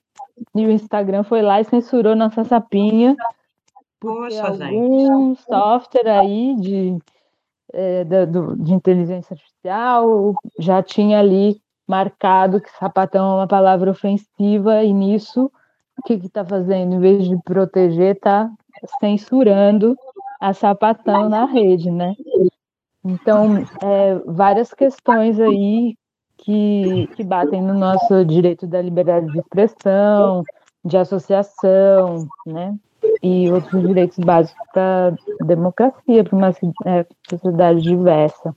e 0.53 0.65
o 0.65 0.71
Instagram 0.71 1.23
foi 1.23 1.41
lá 1.41 1.61
e 1.61 1.63
censurou 1.63 2.15
nossa 2.15 2.43
sapinha. 2.43 3.15
Poxa, 3.99 4.47
algum 4.47 5.33
gente. 5.35 5.43
software 5.43 6.07
aí 6.07 6.55
de, 6.59 6.97
é, 7.71 8.03
de, 8.03 8.25
de 8.57 8.73
inteligência 8.73 9.33
artificial 9.33 10.33
já 10.59 10.83
tinha 10.83 11.19
ali 11.19 11.61
marcado 11.87 12.59
que 12.59 12.69
sapatão 12.71 13.31
é 13.31 13.35
uma 13.35 13.47
palavra 13.47 13.91
ofensiva, 13.91 14.83
e 14.83 14.91
nisso 14.91 15.49
o 15.97 16.01
que 16.03 16.13
está 16.13 16.43
fazendo? 16.43 16.95
Em 16.95 16.99
vez 16.99 17.27
de 17.27 17.37
proteger, 17.43 18.15
está 18.15 18.49
censurando 18.99 19.95
a 20.39 20.53
sapatão 20.53 21.29
na 21.29 21.45
rede, 21.45 21.89
né? 21.89 22.13
Então, 23.03 23.57
é, 23.81 24.15
várias 24.25 24.73
questões 24.73 25.39
aí 25.39 25.95
que, 26.37 27.07
que 27.15 27.23
batem 27.23 27.61
no 27.61 27.73
nosso 27.73 28.25
direito 28.25 28.67
da 28.67 28.81
liberdade 28.81 29.31
de 29.31 29.39
expressão, 29.39 30.43
de 30.83 30.97
associação, 30.97 32.27
né? 32.45 32.75
E 33.21 33.51
outros 33.51 33.81
direitos 33.81 34.17
básicos 34.17 34.61
para 34.73 35.15
democracia, 35.45 36.23
para 36.23 36.35
uma 36.35 36.49
é, 36.85 37.05
sociedade 37.29 37.81
diversa. 37.81 38.55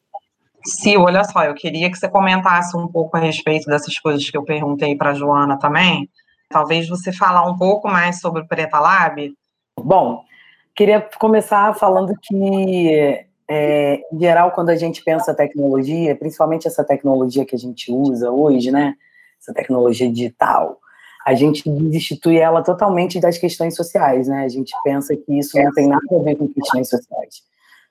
Sim, 0.65 0.97
olha 0.97 1.25
só, 1.25 1.45
eu 1.45 1.55
queria 1.55 1.91
que 1.91 1.97
você 1.97 2.09
comentasse 2.09 2.77
um 2.77 2.89
pouco 2.89 3.17
a 3.17 3.21
respeito 3.21 3.67
dessas 3.67 3.99
coisas 3.99 4.29
que 4.29 4.37
eu 4.37 4.45
perguntei 4.45 4.97
para 4.97 5.15
Joana 5.15 5.59
também. 5.59 6.09
Talvez 6.49 6.89
você 6.89 7.13
falar 7.13 7.49
um 7.49 7.57
pouco 7.57 7.89
mais 7.89 8.21
sobre 8.21 8.43
o 8.43 8.49
Preta 8.49 8.79
Lab, 8.79 9.33
Bom, 9.85 10.25
queria 10.79 11.01
começar 11.19 11.75
falando 11.75 12.15
que, 12.23 13.27
é, 13.51 14.01
em 14.13 14.21
geral, 14.21 14.53
quando 14.53 14.71
a 14.71 14.77
gente 14.77 15.03
pensa 15.03 15.35
tecnologia, 15.35 16.15
principalmente 16.15 16.69
essa 16.69 16.85
tecnologia 16.85 17.45
que 17.45 17.57
a 17.57 17.59
gente 17.59 17.91
usa 17.91 18.31
hoje, 18.31 18.71
né? 18.71 18.95
Essa 19.41 19.53
tecnologia 19.53 20.11
digital, 20.11 20.79
a 21.27 21.35
gente 21.35 21.69
desinstitui 21.69 22.39
ela 22.39 22.63
totalmente 22.63 23.21
das 23.21 23.37
questões 23.37 23.75
sociais, 23.75 24.29
né? 24.29 24.45
A 24.45 24.49
gente 24.49 24.73
pensa 24.85 25.17
que 25.17 25.39
isso 25.39 25.61
não 25.61 25.73
tem 25.73 25.89
nada 25.89 26.03
a 26.13 26.23
ver 26.23 26.37
com 26.37 26.49
questões 26.49 26.89
sociais. 26.89 27.43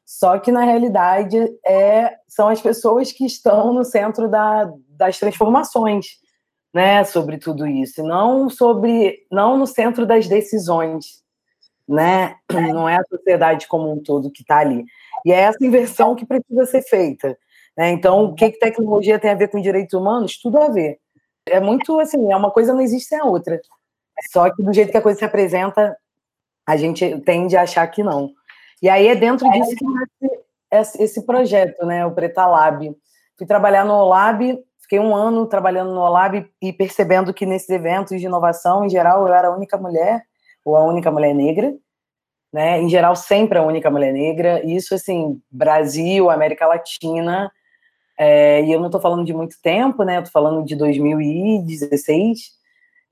Só 0.06 0.40
que, 0.40 0.52
na 0.52 0.64
realidade, 0.64 1.38
é, 1.66 2.16
são 2.28 2.48
as 2.48 2.62
pessoas 2.62 3.12
que 3.12 3.26
estão 3.26 3.74
no 3.74 3.84
centro 3.84 4.30
da, 4.30 4.72
das 4.90 5.20
transformações, 5.20 6.06
né? 6.74 7.04
Sobre 7.04 7.38
tudo 7.38 7.68
isso, 7.68 8.02
não 8.02 8.50
sobre, 8.50 9.20
não 9.30 9.58
no 9.58 9.68
centro 9.68 10.06
das 10.06 10.28
decisões 10.28 11.27
né? 11.88 12.36
Não 12.52 12.88
é 12.88 12.98
a 12.98 13.04
sociedade 13.10 13.68
como 13.68 13.92
um 13.92 14.02
todo 14.02 14.32
que 14.32 14.42
está 14.42 14.58
ali. 14.58 14.86
E 15.26 15.32
é 15.32 15.42
essa 15.42 15.64
inversão 15.66 16.16
que 16.16 16.26
precisa 16.26 16.66
ser 16.66 16.82
feita. 16.82 17.38
Né? 17.78 17.92
Então, 17.92 18.26
o 18.26 18.36
que, 18.36 18.52
que 18.52 18.60
tecnologia 18.60 19.20
tem 19.20 19.32
a 19.32 19.36
ver 19.36 19.50
com 19.50 19.62
direitos 19.62 19.94
humanos? 19.94 20.38
Tudo 20.40 20.58
a 20.58 20.68
ver. 20.68 21.00
É 21.46 21.60
muito 21.60 22.00
assim, 22.00 22.32
é 22.32 22.36
uma 22.36 22.52
coisa 22.52 22.74
não 22.74 22.82
existe 22.82 23.10
sem 23.10 23.20
a 23.20 23.24
outra. 23.24 23.62
Só 24.32 24.50
que 24.50 24.62
do 24.62 24.74
jeito 24.74 24.92
que 24.92 24.98
a 24.98 25.02
coisa 25.02 25.20
se 25.20 25.26
apresenta, 25.26 25.96
a 26.66 26.76
gente 26.76 27.20
tende 27.22 27.56
a 27.56 27.62
achar 27.62 27.88
que 27.88 28.04
não. 28.04 28.32
E 28.82 28.90
aí 28.90 29.08
é 29.08 29.16
dentro 29.16 29.50
disso 29.50 29.76
que 29.76 29.86
nasce 29.86 31.02
esse 31.02 31.26
projeto, 31.26 31.86
né? 31.86 32.06
O 32.06 32.12
Preta 32.12 32.46
Lab. 32.46 32.96
Fui 33.38 33.48
trabalhar 33.48 33.86
no 33.86 33.94
Olab, 33.94 34.60
fiquei 34.82 35.00
um 35.00 35.16
ano 35.16 35.46
trabalhando 35.46 35.94
no 35.94 36.02
Olab 36.02 36.46
e 36.62 36.74
percebendo 36.74 37.34
que 37.34 37.46
nesses 37.46 37.70
eventos 37.70 38.20
de 38.20 38.26
inovação, 38.26 38.84
em 38.84 38.90
geral, 38.90 39.26
eu 39.26 39.34
era 39.34 39.48
a 39.48 39.56
única 39.56 39.78
mulher 39.78 40.24
ou 40.68 40.76
a 40.76 40.84
única 40.84 41.10
mulher 41.10 41.34
negra, 41.34 41.74
né? 42.52 42.82
Em 42.82 42.90
geral, 42.90 43.16
sempre 43.16 43.58
a 43.58 43.64
única 43.64 43.90
mulher 43.90 44.12
negra. 44.12 44.62
Isso, 44.66 44.94
assim, 44.94 45.42
Brasil, 45.50 46.30
América 46.30 46.68
Latina. 46.68 47.50
É, 48.20 48.62
e 48.64 48.74
eu 48.74 48.80
não 48.80 48.88
estou 48.88 49.00
falando 49.00 49.24
de 49.24 49.34
muito 49.34 49.56
tempo, 49.62 50.04
né? 50.04 50.18
Estou 50.18 50.32
falando 50.32 50.66
de 50.66 50.76
2016. 50.76 52.52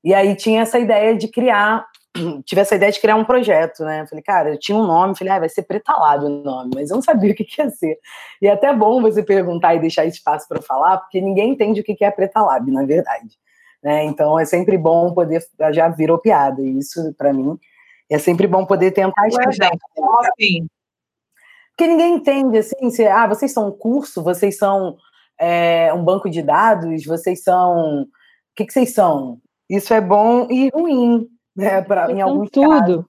E 0.04 0.14
aí 0.14 0.36
tinha 0.36 0.64
essa 0.64 0.78
ideia 0.78 1.16
de 1.16 1.30
criar, 1.30 1.86
tive 2.46 2.60
essa 2.60 2.76
ideia 2.76 2.92
de 2.92 3.00
criar 3.00 3.16
um 3.16 3.24
projeto, 3.24 3.86
né? 3.86 4.06
Falei, 4.06 4.24
cara, 4.24 4.50
eu 4.50 4.60
tinha 4.60 4.78
um 4.78 4.86
nome, 4.86 5.18
falei, 5.18 5.32
ah, 5.32 5.40
vai 5.40 5.50
ser 5.50 5.64
Pretalado 5.64 6.26
o 6.26 6.44
nome, 6.44 6.72
mas 6.76 6.90
eu 6.90 6.96
não 6.96 7.02
sabia 7.02 7.32
o 7.32 7.36
que, 7.36 7.46
que 7.46 7.62
ia 7.62 7.70
ser. 7.70 7.98
E 8.42 8.48
é 8.48 8.52
até 8.52 8.74
bom 8.74 9.02
você 9.02 9.24
perguntar 9.24 9.76
e 9.76 9.80
deixar 9.80 10.04
espaço 10.04 10.46
para 10.46 10.62
falar, 10.62 10.98
porque 10.98 11.22
ninguém 11.22 11.52
entende 11.52 11.80
o 11.80 11.84
que, 11.86 11.96
que 11.96 12.04
é 12.04 12.12
Pretalab, 12.12 12.70
na 12.70 12.86
verdade. 12.86 13.38
Né? 13.86 14.04
Então 14.06 14.40
é 14.40 14.46
sempre 14.46 14.80
bom 14.80 15.14
poder, 15.14 15.46
já 15.72 15.88
virou 15.88 16.18
piada, 16.18 16.60
isso 16.60 17.14
para 17.16 17.32
mim 17.32 17.56
é 18.10 18.18
sempre 18.18 18.48
bom 18.48 18.66
poder 18.66 18.92
tentar 18.92 19.28
explicar. 19.28 19.72
Assim. 19.72 20.68
Porque 21.70 21.88
ninguém 21.88 22.16
entende 22.16 22.58
assim, 22.58 22.90
se, 22.90 23.06
ah, 23.06 23.28
vocês 23.28 23.52
são 23.52 23.68
um 23.68 23.72
curso, 23.72 24.24
vocês 24.24 24.58
são 24.58 24.98
é, 25.40 25.94
um 25.94 26.04
banco 26.04 26.30
de 26.32 26.42
dados, 26.42 27.06
vocês 27.06 27.44
são. 27.44 28.02
O 28.02 28.08
que, 28.56 28.66
que 28.66 28.74
vocês 28.74 28.92
são? 28.92 29.40
Isso 29.70 29.94
é 29.94 30.02
bom 30.02 30.48
e 30.50 30.70
ruim, 30.70 31.28
né? 31.56 31.82
Pra, 31.84 32.12
em 32.12 32.22
alguns 32.22 32.50
tudo. 32.50 32.70
Casos. 32.70 33.06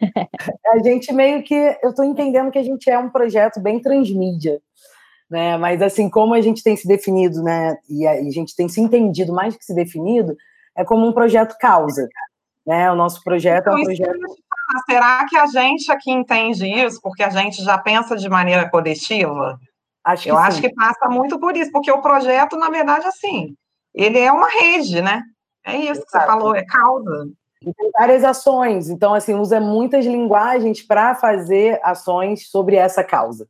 A 0.72 0.78
gente 0.78 1.12
meio 1.12 1.42
que. 1.42 1.54
Eu 1.82 1.90
estou 1.90 2.04
entendendo 2.06 2.50
que 2.50 2.58
a 2.58 2.62
gente 2.62 2.88
é 2.88 2.98
um 2.98 3.10
projeto 3.10 3.60
bem 3.60 3.80
transmídia 3.80 4.62
né? 5.30 5.56
Mas 5.56 5.82
assim, 5.82 6.08
como 6.08 6.34
a 6.34 6.40
gente 6.40 6.62
tem 6.62 6.76
se 6.76 6.86
definido, 6.86 7.42
né? 7.42 7.76
E 7.88 8.06
a, 8.06 8.22
gente 8.30 8.54
tem 8.54 8.68
se 8.68 8.80
entendido 8.80 9.32
mais 9.32 9.56
que 9.56 9.64
se 9.64 9.74
definido, 9.74 10.36
é 10.76 10.84
como 10.84 11.06
um 11.06 11.12
projeto 11.12 11.56
causa, 11.58 12.08
né? 12.66 12.90
O 12.90 12.94
nosso 12.94 13.22
projeto 13.22 13.62
então, 13.62 13.74
é 13.74 13.76
um 13.76 13.90
então, 13.90 14.06
projeto. 14.06 14.36
Será 14.88 15.26
que 15.28 15.36
a 15.36 15.46
gente 15.46 15.90
aqui 15.92 16.10
entende 16.10 16.66
isso, 16.66 17.00
porque 17.00 17.22
a 17.22 17.30
gente 17.30 17.62
já 17.62 17.78
pensa 17.78 18.16
de 18.16 18.28
maneira 18.28 18.68
coletiva? 18.68 19.58
Acho 20.04 20.28
Eu 20.28 20.36
sim. 20.36 20.42
acho 20.42 20.60
que 20.60 20.72
passa 20.72 21.08
muito 21.08 21.38
por 21.38 21.56
isso, 21.56 21.70
porque 21.72 21.90
o 21.90 22.02
projeto, 22.02 22.56
na 22.56 22.70
verdade, 22.70 23.06
assim, 23.06 23.56
ele 23.94 24.18
é 24.18 24.30
uma 24.30 24.48
rede, 24.48 25.00
né? 25.00 25.22
É 25.64 25.76
isso 25.76 26.02
Exato. 26.02 26.04
que 26.04 26.10
você 26.10 26.26
falou, 26.26 26.54
é 26.54 26.64
causa. 26.64 27.28
E 27.62 27.72
tem 27.74 27.90
várias 27.90 28.22
ações, 28.22 28.88
então, 28.88 29.14
assim, 29.14 29.34
usa 29.34 29.60
muitas 29.60 30.04
linguagens 30.04 30.80
para 30.82 31.14
fazer 31.14 31.80
ações 31.82 32.48
sobre 32.48 32.76
essa 32.76 33.02
causa. 33.02 33.48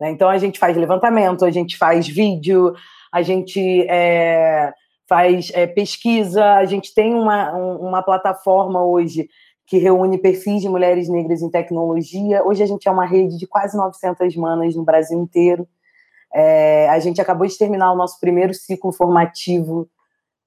Né? 0.00 0.10
Então 0.10 0.28
a 0.28 0.38
gente 0.38 0.58
faz 0.58 0.76
levantamento, 0.76 1.44
a 1.44 1.50
gente 1.50 1.76
faz 1.76 2.08
vídeo, 2.08 2.74
a 3.12 3.22
gente 3.22 3.86
é, 3.88 4.72
faz 5.08 5.50
é, 5.54 5.66
pesquisa, 5.66 6.54
a 6.54 6.64
gente 6.64 6.94
tem 6.94 7.14
uma, 7.14 7.52
uma 7.52 8.02
plataforma 8.02 8.82
hoje 8.84 9.28
que 9.66 9.78
reúne 9.78 10.18
perfis 10.18 10.62
de 10.62 10.68
mulheres 10.68 11.08
negras 11.08 11.42
em 11.42 11.50
tecnologia. 11.50 12.44
Hoje 12.44 12.62
a 12.62 12.66
gente 12.66 12.88
é 12.88 12.90
uma 12.90 13.06
rede 13.06 13.38
de 13.38 13.46
quase 13.46 13.76
900 13.76 14.34
manas 14.36 14.74
no 14.74 14.82
Brasil 14.82 15.18
inteiro. 15.18 15.68
É, 16.34 16.88
a 16.88 16.98
gente 16.98 17.20
acabou 17.20 17.46
de 17.46 17.56
terminar 17.56 17.92
o 17.92 17.96
nosso 17.96 18.18
primeiro 18.18 18.52
ciclo 18.54 18.92
formativo 18.92 19.88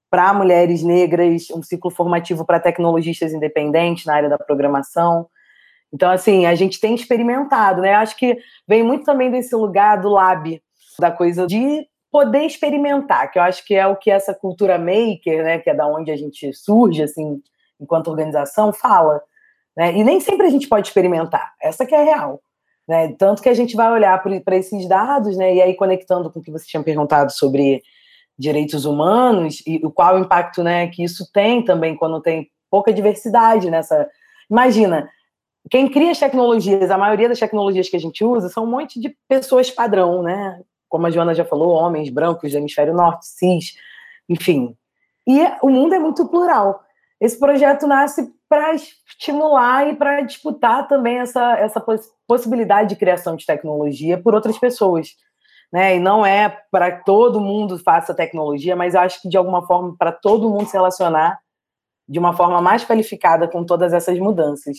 para 0.10 0.34
mulheres 0.34 0.84
negras, 0.84 1.48
um 1.52 1.64
ciclo 1.64 1.90
formativo 1.90 2.46
para 2.46 2.60
tecnologistas 2.60 3.34
independentes 3.34 4.06
na 4.06 4.16
área 4.16 4.30
da 4.30 4.38
programação. 4.38 5.28
Então, 5.94 6.10
assim, 6.10 6.46
a 6.46 6.56
gente 6.56 6.80
tem 6.80 6.96
experimentado, 6.96 7.82
né? 7.82 7.94
Acho 7.94 8.18
que 8.18 8.38
vem 8.68 8.84
muito 8.84 9.06
também 9.06 9.30
desse 9.30 9.56
lugar 9.56 10.02
do 10.02 10.10
lab, 10.10 10.62
da 11.00 11.12
coisa 11.12 11.46
de 11.46 11.88
poder 12.12 12.46
experimentar, 12.46 13.32
que 13.32 13.40
eu 13.40 13.44
acho 13.44 13.66
que 13.66 13.74
é 13.74 13.88
o 13.88 13.96
que 13.96 14.12
essa 14.12 14.34
cultura 14.36 14.78
maker, 14.78 15.44
né, 15.44 15.58
que 15.58 15.70
é 15.70 15.74
da 15.74 15.88
onde 15.88 16.12
a 16.12 16.16
gente 16.16 16.54
surge, 16.54 17.02
assim, 17.02 17.42
enquanto 17.82 18.08
organização, 18.08 18.72
fala. 18.72 19.20
Né? 19.76 19.98
E 19.98 20.04
nem 20.04 20.20
sempre 20.20 20.46
a 20.46 20.50
gente 20.50 20.68
pode 20.68 20.88
experimentar. 20.88 21.54
Essa 21.60 21.88
que 21.88 21.96
é 21.96 22.02
a 22.02 22.04
real. 22.04 22.40
Né? 22.88 23.16
Tanto 23.18 23.42
que 23.42 23.50
a 23.50 23.54
gente 23.54 23.76
vai 23.76 23.92
olhar 23.92 24.22
para 24.22 24.56
esses 24.56 24.88
dados, 24.88 25.36
né? 25.36 25.56
e 25.56 25.62
aí 25.62 25.76
conectando 25.76 26.32
com 26.32 26.40
o 26.40 26.44
que 26.44 26.52
você 26.52 26.68
tinha 26.68 26.84
perguntado 26.84 27.32
sobre 27.32 27.82
direitos 28.38 28.86
humanos 28.86 29.64
e 29.66 29.80
o 29.84 29.92
qual 29.92 30.20
impacto 30.20 30.62
né, 30.62 30.88
que 30.88 31.04
isso 31.04 31.28
tem 31.32 31.64
também 31.64 31.96
quando 31.96 32.22
tem 32.22 32.48
pouca 32.70 32.94
diversidade 32.94 33.72
nessa. 33.72 34.08
Imagina, 34.50 35.10
quem 35.70 35.90
cria 35.90 36.12
as 36.12 36.20
tecnologias, 36.20 36.92
a 36.92 36.98
maioria 36.98 37.30
das 37.30 37.40
tecnologias 37.40 37.90
que 37.90 37.96
a 37.96 38.00
gente 38.00 38.24
usa 38.24 38.50
são 38.50 38.66
um 38.66 38.70
monte 38.70 39.00
de 39.00 39.16
pessoas 39.28 39.72
padrão, 39.72 40.22
né? 40.22 40.62
Como 40.90 41.08
a 41.08 41.10
Joana 41.10 41.34
já 41.34 41.46
falou, 41.46 41.74
homens 41.74 42.10
brancos 42.10 42.52
do 42.52 42.58
hemisfério 42.58 42.94
norte, 42.94 43.26
cis, 43.26 43.74
enfim. 44.28 44.76
E 45.26 45.40
o 45.62 45.70
mundo 45.70 45.96
é 45.96 46.00
muito 46.00 46.28
plural. 46.28 46.84
Esse 47.20 47.40
projeto 47.40 47.88
nasce 47.88 48.30
para 48.50 48.76
estimular 48.76 49.88
e 49.88 49.96
para 49.96 50.22
disputar 50.22 50.88
também 50.88 51.20
essa, 51.20 51.58
essa 51.58 51.84
possibilidade 52.28 52.90
de 52.90 52.96
criação 52.96 53.36
de 53.36 53.46
tecnologia 53.46 54.22
por 54.22 54.36
outras 54.36 54.60
pessoas. 54.60 55.16
Né? 55.72 55.96
E 55.96 56.00
não 56.00 56.26
é 56.26 56.50
para 56.70 56.92
todo 57.00 57.42
mundo 57.42 57.80
faça 57.80 58.14
tecnologia, 58.14 58.76
mas 58.76 58.94
eu 58.94 59.00
acho 59.02 59.22
que 59.22 59.30
de 59.30 59.38
alguma 59.38 59.66
forma 59.66 59.96
para 59.98 60.12
todo 60.12 60.50
mundo 60.50 60.68
se 60.68 60.74
relacionar 60.74 61.40
de 62.08 62.20
uma 62.20 62.34
forma 62.34 62.62
mais 62.62 62.86
qualificada 62.86 63.48
com 63.48 63.66
todas 63.66 63.94
essas 63.94 64.20
mudanças. 64.20 64.78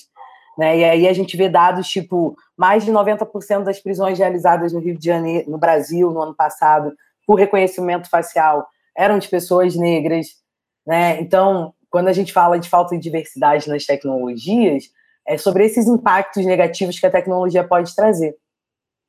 Né? 0.56 0.78
E 0.78 0.84
aí 0.84 1.08
a 1.08 1.12
gente 1.12 1.36
vê 1.36 1.48
dados 1.48 1.88
tipo 1.88 2.36
mais 2.56 2.84
de 2.84 2.92
90% 2.92 3.64
das 3.64 3.80
prisões 3.80 4.18
realizadas 4.18 4.72
no 4.72 4.80
Rio 4.80 4.96
de 4.96 5.04
Janeiro, 5.04 5.50
no 5.50 5.58
Brasil, 5.58 6.10
no 6.10 6.22
ano 6.22 6.34
passado, 6.34 6.92
por 7.26 7.38
reconhecimento 7.38 8.08
facial, 8.08 8.66
eram 8.96 9.18
de 9.18 9.28
pessoas 9.28 9.74
negras. 9.74 10.28
Né? 10.86 11.20
Então, 11.20 11.74
quando 11.90 12.08
a 12.08 12.12
gente 12.12 12.32
fala 12.32 12.58
de 12.58 12.68
falta 12.68 12.94
de 12.94 13.02
diversidade 13.02 13.68
nas 13.68 13.84
tecnologias, 13.84 14.84
é 15.26 15.36
sobre 15.38 15.64
esses 15.64 15.86
impactos 15.86 16.44
negativos 16.44 16.98
que 16.98 17.06
a 17.06 17.10
tecnologia 17.10 17.64
pode 17.66 17.94
trazer. 17.94 18.36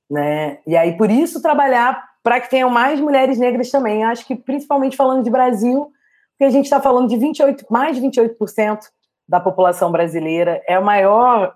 Né? 0.09 0.59
E 0.65 0.75
aí, 0.77 0.97
por 0.97 1.11
isso, 1.11 1.41
trabalhar 1.41 2.03
para 2.23 2.39
que 2.39 2.49
tenham 2.49 2.69
mais 2.69 2.99
mulheres 2.99 3.37
negras 3.37 3.69
também. 3.69 4.03
Acho 4.03 4.25
que, 4.25 4.35
principalmente 4.35 4.95
falando 4.95 5.23
de 5.23 5.29
Brasil, 5.29 5.91
porque 6.31 6.45
a 6.45 6.49
gente 6.49 6.65
está 6.65 6.81
falando 6.81 7.07
de 7.07 7.17
28, 7.17 7.65
mais 7.69 7.95
de 7.95 8.01
28% 8.01 8.79
da 9.27 9.39
população 9.39 9.91
brasileira, 9.91 10.61
é 10.67 10.77
o 10.77 10.85
maior 10.85 11.55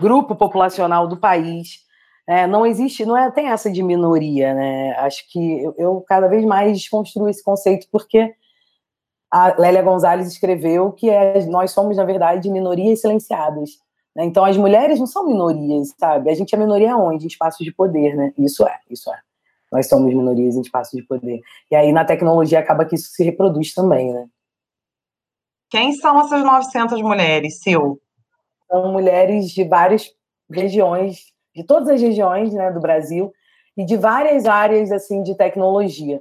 grupo 0.00 0.34
populacional 0.36 1.06
do 1.06 1.16
país. 1.16 1.80
É, 2.26 2.46
não 2.46 2.64
existe, 2.64 3.04
não 3.04 3.16
é, 3.16 3.30
tem 3.30 3.48
essa 3.48 3.70
de 3.70 3.82
minoria, 3.82 4.54
né? 4.54 4.94
Acho 4.98 5.24
que 5.30 5.62
eu, 5.62 5.74
eu 5.76 6.04
cada 6.06 6.28
vez 6.28 6.44
mais 6.44 6.78
desconstruo 6.78 7.28
esse 7.28 7.42
conceito, 7.42 7.86
porque 7.90 8.34
a 9.30 9.58
Lélia 9.58 9.82
Gonzalez 9.82 10.28
escreveu 10.28 10.92
que 10.92 11.08
é, 11.08 11.44
nós 11.46 11.70
somos, 11.70 11.96
na 11.96 12.04
verdade, 12.04 12.50
minorias 12.50 13.00
silenciadas. 13.00 13.70
Né? 14.14 14.24
Então, 14.24 14.44
as 14.44 14.56
mulheres 14.56 14.98
não 14.98 15.06
são 15.06 15.26
minorias, 15.26 15.94
sabe? 15.98 16.30
A 16.30 16.34
gente 16.34 16.54
é 16.54 16.58
minoria 16.58 16.96
onde? 16.96 17.24
Em 17.24 17.28
espaços 17.28 17.64
de 17.64 17.72
poder, 17.72 18.14
né? 18.14 18.32
Isso 18.38 18.66
é, 18.66 18.78
isso 18.90 19.10
é. 19.10 19.18
Nós 19.72 19.88
somos 19.88 20.12
minorias 20.14 20.54
em 20.54 20.60
espaços 20.60 21.00
de 21.00 21.06
poder. 21.06 21.40
E 21.70 21.74
aí, 21.74 21.92
na 21.92 22.04
tecnologia, 22.04 22.58
acaba 22.58 22.84
que 22.84 22.94
isso 22.94 23.10
se 23.10 23.24
reproduz 23.24 23.72
também, 23.72 24.12
né? 24.12 24.26
Quem 25.72 25.94
são 25.94 26.20
essas 26.20 26.44
900 26.44 27.00
mulheres, 27.00 27.60
Sil? 27.64 27.96
São 28.70 28.92
mulheres 28.92 29.48
de 29.48 29.64
várias 29.64 30.06
regiões, 30.50 31.32
de 31.56 31.64
todas 31.64 31.88
as 31.88 32.02
regiões 32.02 32.52
né, 32.52 32.70
do 32.70 32.78
Brasil, 32.78 33.32
e 33.74 33.82
de 33.82 33.96
várias 33.96 34.44
áreas 34.44 34.92
assim 34.92 35.22
de 35.22 35.34
tecnologia. 35.34 36.20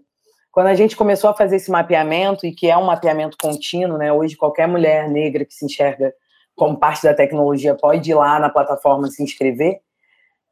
Quando 0.53 0.67
a 0.67 0.73
gente 0.73 0.95
começou 0.95 1.29
a 1.29 1.33
fazer 1.33 1.57
esse 1.57 1.69
mapeamento, 1.69 2.45
e 2.45 2.53
que 2.53 2.69
é 2.69 2.77
um 2.77 2.85
mapeamento 2.85 3.35
contínuo, 3.37 3.97
né, 3.97 4.13
hoje 4.13 4.37
qualquer 4.37 4.69
mulher 4.69 5.09
negra 5.09 5.43
que 5.43 5.53
se 5.53 5.65
enxerga 5.65 6.13
como 6.55 6.79
parte 6.79 7.03
da 7.03 7.13
tecnologia 7.13 7.75
pode 7.75 8.09
ir 8.09 8.13
lá 8.13 8.39
na 8.39 8.49
plataforma 8.49 9.09
se 9.09 9.21
inscrever, 9.21 9.81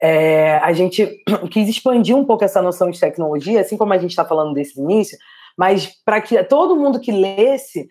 é, 0.01 0.57
a 0.57 0.73
gente 0.73 1.23
quis 1.49 1.69
expandir 1.69 2.17
um 2.17 2.25
pouco 2.25 2.43
essa 2.43 2.61
noção 2.61 2.91
de 2.91 2.99
tecnologia, 2.99 3.61
assim 3.61 3.77
como 3.77 3.93
a 3.93 3.97
gente 3.97 4.11
está 4.11 4.25
falando 4.25 4.53
desse 4.53 4.77
início, 4.77 5.17
mas 5.57 5.87
para 6.03 6.19
que 6.19 6.43
todo 6.43 6.75
mundo 6.75 6.99
que 6.99 7.13
lesse 7.13 7.87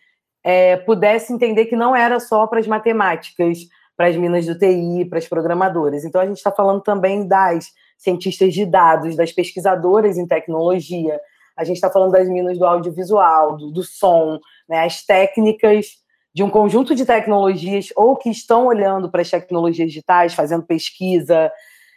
é, 0.49 0.79
pudesse 0.79 1.31
entender 1.31 1.67
que 1.67 1.77
não 1.77 1.95
era 1.95 2.19
só 2.19 2.47
para 2.47 2.59
as 2.59 2.67
matemáticas, 2.67 3.59
para 3.95 4.07
as 4.07 4.17
minas 4.17 4.47
do 4.47 4.59
TI, 4.59 5.05
para 5.05 5.19
as 5.19 5.29
programadoras. 5.29 6.07
Então, 6.07 6.23
a 6.23 6.25
gente 6.25 6.39
está 6.39 6.51
falando 6.51 6.81
também 6.81 7.29
das 7.29 7.67
cientistas 7.99 8.55
de 8.55 8.65
dados, 8.65 9.15
das 9.15 9.31
pesquisadoras 9.31 10.17
em 10.17 10.27
tecnologia, 10.27 11.21
a 11.55 11.65
gente 11.65 11.77
está 11.77 11.91
falando 11.91 12.13
das 12.13 12.27
minas 12.31 12.57
do 12.57 12.65
audiovisual, 12.65 13.59
do, 13.59 13.71
do 13.71 13.83
som, 13.83 14.39
né, 14.67 14.87
as 14.87 15.05
técnicas 15.05 15.99
de 16.33 16.43
um 16.43 16.49
conjunto 16.49 16.95
de 16.95 17.05
tecnologias, 17.05 17.89
ou 17.95 18.17
que 18.17 18.31
estão 18.31 18.69
olhando 18.69 19.11
para 19.11 19.21
as 19.21 19.29
tecnologias 19.29 19.89
digitais, 19.89 20.33
fazendo 20.33 20.65
pesquisa, 20.65 21.53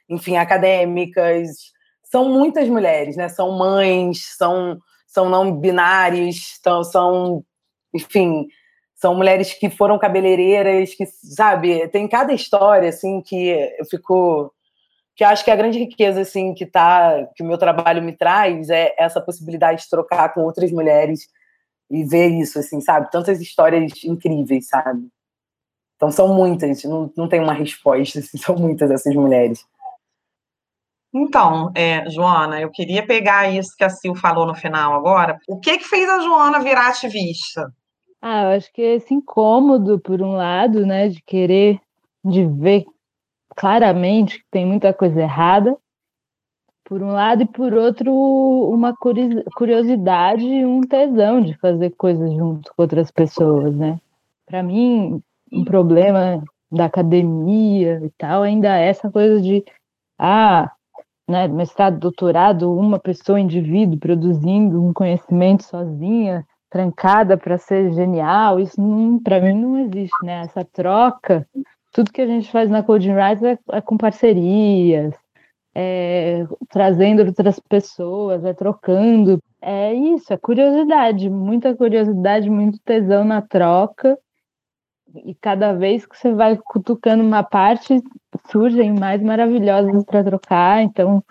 enfim, 0.10 0.36
acadêmicas. 0.36 1.72
São 2.04 2.28
muitas 2.28 2.68
mulheres, 2.68 3.16
né? 3.16 3.30
São 3.30 3.58
mães, 3.58 4.36
são, 4.36 4.78
são 5.08 5.30
não 5.30 5.56
binários, 5.56 6.60
são, 6.62 6.84
são 6.84 7.46
enfim, 7.94 8.48
são 8.96 9.16
mulheres 9.16 9.54
que 9.54 9.70
foram 9.70 9.98
cabeleireiras, 9.98 10.94
que, 10.94 11.06
sabe, 11.06 11.88
tem 11.90 12.08
cada 12.08 12.34
história, 12.34 12.90
assim, 12.90 13.22
que 13.22 13.50
eu 13.80 13.86
fico... 13.86 14.54
Que 15.16 15.24
acho 15.24 15.44
que 15.44 15.52
a 15.52 15.56
grande 15.56 15.80
riqueza, 15.80 16.22
assim, 16.22 16.54
que 16.54 16.66
tá, 16.66 17.28
que 17.36 17.44
o 17.44 17.46
meu 17.46 17.58
trabalho 17.58 18.02
me 18.02 18.16
traz 18.16 18.70
é 18.70 18.96
essa 18.98 19.20
possibilidade 19.20 19.84
de 19.84 19.90
trocar 19.90 20.34
com 20.34 20.42
outras 20.42 20.72
mulheres 20.72 21.28
e 21.90 22.04
ver 22.06 22.28
isso, 22.30 22.58
assim, 22.58 22.80
sabe? 22.80 23.12
Tantas 23.12 23.42
histórias 23.42 24.04
incríveis, 24.04 24.68
sabe? 24.70 25.10
Então 25.96 26.10
são 26.10 26.34
muitas, 26.34 26.84
não, 26.86 27.12
não 27.16 27.28
tem 27.28 27.40
uma 27.40 27.54
resposta, 27.54 28.20
assim, 28.20 28.38
são 28.40 28.56
muitas 28.56 28.90
essas 28.90 29.14
mulheres. 29.14 29.66
Então, 31.14 31.72
é, 31.76 32.10
Joana, 32.10 32.62
eu 32.62 32.72
queria 32.72 33.06
pegar 33.06 33.52
isso 33.52 33.76
que 33.76 33.84
a 33.84 33.90
Sil 33.92 34.16
falou 34.16 34.46
no 34.46 34.56
final 34.56 34.94
agora. 34.94 35.38
O 35.48 35.60
que 35.60 35.78
que 35.78 35.88
fez 35.88 36.10
a 36.10 36.22
Joana 36.22 36.62
virar 36.62 36.88
ativista? 36.88 37.72
Ah, 38.22 38.44
eu 38.44 38.50
acho 38.58 38.72
que 38.72 38.82
esse 38.82 39.14
incômodo, 39.16 40.00
por 40.00 40.22
um 40.22 40.34
lado, 40.34 40.86
né, 40.86 41.08
de 41.10 41.22
querer, 41.24 41.80
de 42.24 42.46
ver 42.46 42.86
claramente 43.56 44.38
que 44.38 44.46
tem 44.52 44.64
muita 44.64 44.94
coisa 44.94 45.22
errada, 45.22 45.76
por 46.84 47.02
um 47.02 47.12
lado, 47.12 47.44
e 47.44 47.48
por 47.48 47.74
outro, 47.74 48.14
uma 48.14 48.94
curiosidade 49.56 50.46
e 50.46 50.66
um 50.66 50.82
tesão 50.82 51.42
de 51.42 51.58
fazer 51.58 51.92
coisas 51.92 52.32
junto 52.34 52.72
com 52.76 52.82
outras 52.82 53.10
pessoas, 53.10 53.74
né? 53.76 53.98
Para 54.46 54.62
mim, 54.62 55.22
um 55.52 55.64
problema 55.64 56.44
da 56.72 56.86
academia 56.86 58.02
e 58.04 58.10
tal 58.18 58.44
ainda 58.44 58.78
é 58.78 58.90
essa 58.90 59.10
coisa 59.10 59.42
de, 59.42 59.64
ah, 60.20 60.70
né, 61.30 61.48
mestrado, 61.48 61.98
doutorado, 61.98 62.72
uma 62.72 63.00
pessoa, 63.00 63.40
indivíduo, 63.40 63.98
produzindo 63.98 64.84
um 64.84 64.94
conhecimento 64.94 65.64
sozinha, 65.64 66.46
trancada 66.72 67.38
para 67.38 67.58
ser 67.58 67.92
genial, 67.92 68.60
isso 68.60 68.82
para 69.24 69.42
mim 69.42 69.54
não 69.54 69.78
existe, 69.78 70.16
né? 70.24 70.44
Essa 70.46 70.64
troca, 70.64 71.46
tudo 71.92 72.12
que 72.12 72.22
a 72.22 72.26
gente 72.26 72.50
faz 72.50 72.70
na 72.70 72.82
Coding 72.82 73.14
Rise 73.14 73.46
é, 73.46 73.60
é 73.74 73.82
com 73.82 73.98
parcerias, 73.98 75.14
é, 75.76 76.48
trazendo 76.70 77.26
outras 77.26 77.60
pessoas, 77.60 78.46
é 78.46 78.54
trocando. 78.54 79.40
É 79.62 79.94
isso, 79.94 80.32
é 80.34 80.38
curiosidade, 80.38 81.30
muita 81.30 81.76
curiosidade, 81.76 82.50
muito 82.50 82.80
tesão 82.80 83.26
na 83.26 83.42
troca. 83.42 84.18
E 85.26 85.36
cada 85.36 85.74
vez 85.74 86.06
que 86.06 86.18
você 86.18 86.34
vai 86.34 86.58
cutucando 86.58 87.22
uma 87.22 87.44
parte, 87.44 88.02
surgem 88.50 88.94
mais 88.94 89.22
maravilhosas 89.22 90.06
para 90.06 90.24
trocar. 90.24 90.82
Então, 90.84 91.22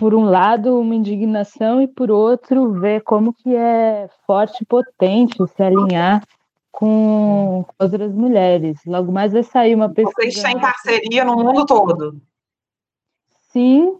por 0.00 0.14
um 0.14 0.24
lado, 0.24 0.80
uma 0.80 0.94
indignação 0.94 1.82
e 1.82 1.86
por 1.86 2.10
outro, 2.10 2.72
ver 2.72 3.02
como 3.02 3.34
que 3.34 3.54
é 3.54 4.08
forte 4.26 4.62
e 4.62 4.64
potente 4.64 5.36
se 5.46 5.62
alinhar 5.62 6.26
com 6.72 7.66
outras 7.78 8.10
mulheres. 8.14 8.80
Logo 8.86 9.12
mais 9.12 9.34
vai 9.34 9.42
sair 9.42 9.74
uma 9.74 9.90
pesquisa. 9.90 10.14
Vocês 10.16 10.42
têm 10.42 10.58
parceria 10.58 11.22
no 11.22 11.36
mundo 11.36 11.66
todo? 11.66 12.18
Sim, 13.52 13.98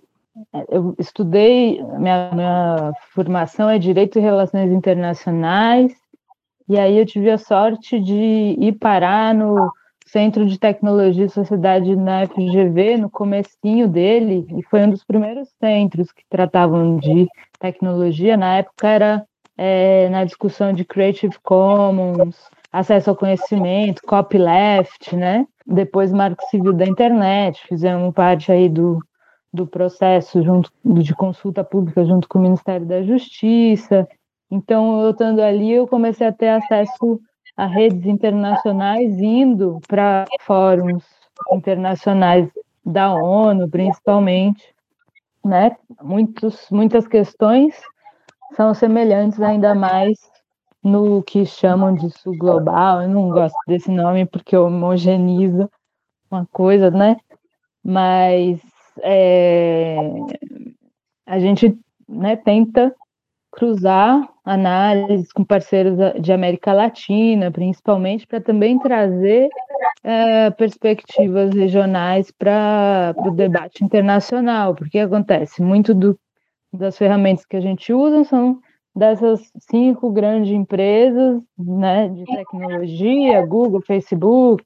eu 0.70 0.94
estudei, 0.98 1.82
minha, 1.98 2.30
minha 2.32 2.92
formação 3.12 3.68
é 3.68 3.78
Direito 3.78 4.18
e 4.18 4.22
Relações 4.22 4.72
Internacionais, 4.72 5.92
e 6.66 6.78
aí 6.78 6.96
eu 6.96 7.04
tive 7.04 7.30
a 7.30 7.36
sorte 7.36 8.00
de 8.00 8.56
ir 8.58 8.72
parar 8.78 9.34
no 9.34 9.70
Centro 10.10 10.44
de 10.44 10.58
Tecnologia 10.58 11.26
e 11.26 11.30
Sociedade 11.30 11.94
na 11.94 12.26
FGV, 12.26 12.96
no 12.96 13.08
comecinho 13.08 13.86
dele, 13.86 14.44
e 14.58 14.62
foi 14.64 14.82
um 14.82 14.90
dos 14.90 15.04
primeiros 15.04 15.48
centros 15.60 16.10
que 16.10 16.24
tratavam 16.28 16.96
de 16.96 17.28
tecnologia. 17.60 18.36
Na 18.36 18.56
época 18.56 18.88
era 18.88 19.24
é, 19.56 20.08
na 20.08 20.24
discussão 20.24 20.72
de 20.72 20.84
Creative 20.84 21.38
Commons, 21.44 22.36
acesso 22.72 23.10
ao 23.10 23.16
conhecimento, 23.16 24.02
copyleft, 24.02 25.14
né? 25.14 25.46
Depois 25.64 26.12
Marco 26.12 26.42
Civil 26.46 26.72
da 26.72 26.86
Internet, 26.86 27.64
fizemos 27.68 28.12
parte 28.12 28.50
aí 28.50 28.68
do, 28.68 28.98
do 29.52 29.64
processo 29.64 30.42
junto 30.42 30.72
de 30.84 31.14
consulta 31.14 31.62
pública 31.62 32.04
junto 32.04 32.28
com 32.28 32.40
o 32.40 32.42
Ministério 32.42 32.84
da 32.84 33.00
Justiça. 33.02 34.08
Então, 34.50 35.02
eu 35.02 35.12
estando 35.12 35.40
ali, 35.40 35.70
eu 35.70 35.86
comecei 35.86 36.26
a 36.26 36.32
ter 36.32 36.48
acesso 36.48 37.20
a 37.60 37.66
redes 37.66 38.06
internacionais 38.06 39.20
indo 39.20 39.80
para 39.86 40.24
fóruns 40.40 41.04
internacionais 41.52 42.48
da 42.82 43.12
ONU, 43.12 43.68
principalmente, 43.68 44.74
né? 45.44 45.76
Muitos, 46.02 46.66
muitas 46.70 47.06
questões 47.06 47.78
são 48.56 48.72
semelhantes 48.72 49.42
ainda 49.42 49.74
mais 49.74 50.18
no 50.82 51.22
que 51.22 51.44
chamam 51.44 51.94
de 51.94 52.08
sul 52.10 52.34
global. 52.38 53.02
Eu 53.02 53.10
não 53.10 53.28
gosto 53.28 53.58
desse 53.68 53.90
nome 53.90 54.24
porque 54.24 54.56
homogeneiza 54.56 55.68
uma 56.30 56.46
coisa, 56.50 56.90
né? 56.90 57.18
Mas 57.84 58.58
é, 59.02 59.98
a 61.26 61.38
gente 61.38 61.78
né, 62.08 62.36
tenta 62.36 62.94
cruzar 63.50 64.28
análises 64.44 65.32
com 65.32 65.44
parceiros 65.44 65.96
de 66.20 66.32
América 66.32 66.72
Latina, 66.72 67.50
principalmente, 67.50 68.26
para 68.26 68.40
também 68.40 68.78
trazer 68.78 69.48
é, 70.02 70.50
perspectivas 70.50 71.52
regionais 71.54 72.30
para 72.30 73.14
o 73.18 73.30
debate 73.30 73.84
internacional, 73.84 74.74
porque 74.74 74.98
acontece 74.98 75.62
muito 75.62 75.92
do, 75.94 76.18
das 76.72 76.96
ferramentas 76.96 77.44
que 77.44 77.56
a 77.56 77.60
gente 77.60 77.92
usa 77.92 78.24
são 78.24 78.60
dessas 78.94 79.40
cinco 79.70 80.10
grandes 80.10 80.52
empresas 80.52 81.42
né, 81.58 82.08
de 82.08 82.24
tecnologia, 82.24 83.44
Google, 83.46 83.82
Facebook, 83.82 84.64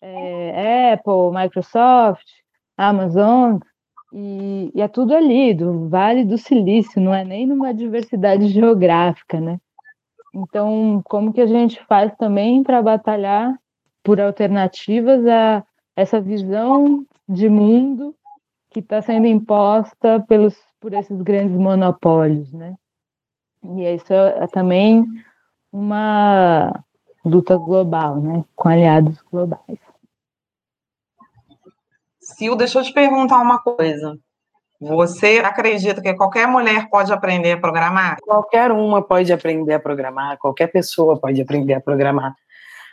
é, 0.00 0.92
Apple, 0.92 1.30
Microsoft, 1.32 2.26
Amazon, 2.76 3.58
e, 4.12 4.72
e, 4.74 4.80
é 4.80 4.88
tudo 4.88 5.14
ali, 5.14 5.52
do 5.52 5.88
Vale 5.88 6.24
do 6.24 6.38
Silício, 6.38 7.00
não 7.00 7.14
é 7.14 7.24
nem 7.24 7.46
numa 7.46 7.74
diversidade 7.74 8.48
geográfica, 8.48 9.40
né? 9.40 9.60
Então, 10.34 11.02
como 11.04 11.32
que 11.32 11.40
a 11.40 11.46
gente 11.46 11.82
faz 11.86 12.14
também 12.16 12.62
para 12.62 12.82
batalhar 12.82 13.58
por 14.02 14.20
alternativas 14.20 15.26
a 15.26 15.64
essa 15.96 16.20
visão 16.20 17.04
de 17.28 17.48
mundo 17.48 18.14
que 18.70 18.80
está 18.80 19.02
sendo 19.02 19.26
imposta 19.26 20.24
pelos, 20.28 20.56
por 20.80 20.92
esses 20.92 21.20
grandes 21.22 21.56
monopólios, 21.56 22.52
né? 22.52 22.76
E 23.64 23.82
isso 23.94 24.12
é, 24.12 24.44
é 24.44 24.46
também 24.46 25.04
uma 25.72 26.84
luta 27.24 27.56
global, 27.56 28.20
né? 28.20 28.44
Com 28.54 28.68
aliados 28.68 29.20
globais. 29.30 29.87
Sil, 32.38 32.54
deixa 32.54 32.78
eu 32.78 32.84
te 32.84 32.92
perguntar 32.92 33.40
uma 33.40 33.58
coisa. 33.58 34.16
Você 34.80 35.40
acredita 35.40 36.00
que 36.00 36.14
qualquer 36.14 36.46
mulher 36.46 36.88
pode 36.88 37.12
aprender 37.12 37.52
a 37.52 37.60
programar? 37.60 38.16
Qualquer 38.22 38.70
uma 38.70 39.02
pode 39.02 39.32
aprender 39.32 39.74
a 39.74 39.80
programar, 39.80 40.38
qualquer 40.38 40.68
pessoa 40.68 41.18
pode 41.18 41.42
aprender 41.42 41.74
a 41.74 41.80
programar. 41.80 42.32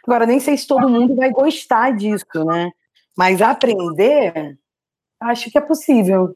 Agora, 0.03 0.25
nem 0.25 0.39
sei 0.39 0.57
se 0.57 0.65
todo 0.65 0.89
mundo 0.89 1.15
vai 1.15 1.29
gostar 1.29 1.95
disso, 1.95 2.25
né? 2.43 2.71
Mas 3.15 3.39
aprender, 3.39 4.57
acho 5.19 5.51
que 5.51 5.59
é 5.59 5.61
possível. 5.61 6.35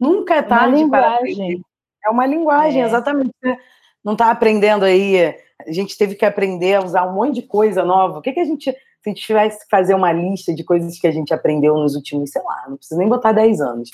Nunca 0.00 0.36
é 0.36 0.42
tarde 0.42 0.88
para 0.88 1.16
aprender. 1.16 1.60
É 2.02 2.08
uma 2.08 2.24
linguagem, 2.24 2.82
é. 2.82 2.86
exatamente. 2.86 3.30
Não 4.02 4.14
está 4.14 4.30
aprendendo 4.30 4.86
aí. 4.86 5.36
A 5.66 5.70
gente 5.70 5.98
teve 5.98 6.14
que 6.14 6.24
aprender 6.24 6.76
a 6.76 6.82
usar 6.82 7.06
um 7.06 7.12
monte 7.12 7.34
de 7.34 7.42
coisa 7.42 7.84
nova. 7.84 8.18
O 8.18 8.22
que, 8.22 8.32
que 8.32 8.40
a 8.40 8.44
gente 8.44 8.74
se 9.02 9.10
a 9.10 9.12
gente 9.12 9.22
tivesse 9.22 9.64
que 9.64 9.70
fazer 9.70 9.94
uma 9.94 10.12
lista 10.12 10.54
de 10.54 10.62
coisas 10.62 10.98
que 10.98 11.06
a 11.06 11.10
gente 11.10 11.34
aprendeu 11.34 11.74
nos 11.74 11.96
últimos, 11.96 12.30
sei 12.30 12.42
lá, 12.42 12.64
não 12.68 12.76
precisa 12.76 12.98
nem 12.98 13.08
botar 13.08 13.32
10 13.32 13.60
anos, 13.60 13.90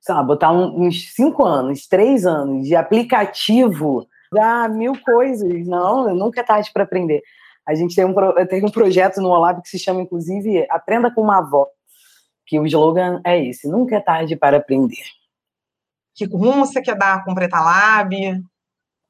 sei 0.00 0.14
lá, 0.14 0.22
botar 0.22 0.50
uns 0.50 1.14
5 1.14 1.44
anos, 1.44 1.86
3 1.86 2.26
anos 2.26 2.66
de 2.66 2.74
aplicativo, 2.74 4.06
dá 4.32 4.68
mil 4.68 5.00
coisas. 5.00 5.66
Não, 5.66 6.12
nunca 6.14 6.40
é 6.40 6.44
tarde 6.44 6.70
para 6.72 6.82
aprender. 6.82 7.22
A 7.66 7.74
gente 7.74 7.94
tem 7.94 8.04
um, 8.04 8.14
tem 8.46 8.64
um 8.64 8.70
projeto 8.70 9.20
no 9.20 9.30
Olab 9.30 9.62
que 9.62 9.68
se 9.68 9.78
chama, 9.78 10.02
inclusive, 10.02 10.66
Aprenda 10.68 11.10
com 11.10 11.22
uma 11.22 11.38
avó, 11.38 11.66
que 12.44 12.58
o 12.58 12.66
slogan 12.66 13.22
é 13.24 13.42
esse, 13.42 13.68
nunca 13.68 13.96
é 13.96 14.00
tarde 14.00 14.36
para 14.36 14.58
aprender. 14.58 15.04
Que 16.14 16.26
rumo 16.26 16.66
você 16.66 16.82
quer 16.82 16.96
dar 16.96 17.24
com 17.24 17.32
o 17.32 17.34
Preta 17.34 17.60
Lab? 17.60 18.14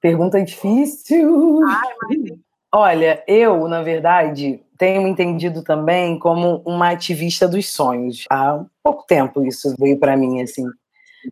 Pergunta 0.01 0.43
difícil. 0.43 1.61
Ai, 1.67 1.95
mas... 2.03 2.39
Olha, 2.73 3.23
eu, 3.27 3.69
na 3.69 3.83
verdade, 3.83 4.64
tenho 4.79 5.07
entendido 5.07 5.63
também 5.63 6.19
como 6.19 6.63
uma 6.65 6.91
ativista 6.91 7.47
dos 7.47 7.69
sonhos. 7.69 8.25
Há 8.31 8.65
pouco 8.83 9.05
tempo 9.07 9.45
isso 9.45 9.75
veio 9.79 9.99
para 9.99 10.17
mim, 10.17 10.43
assim. 10.43 10.65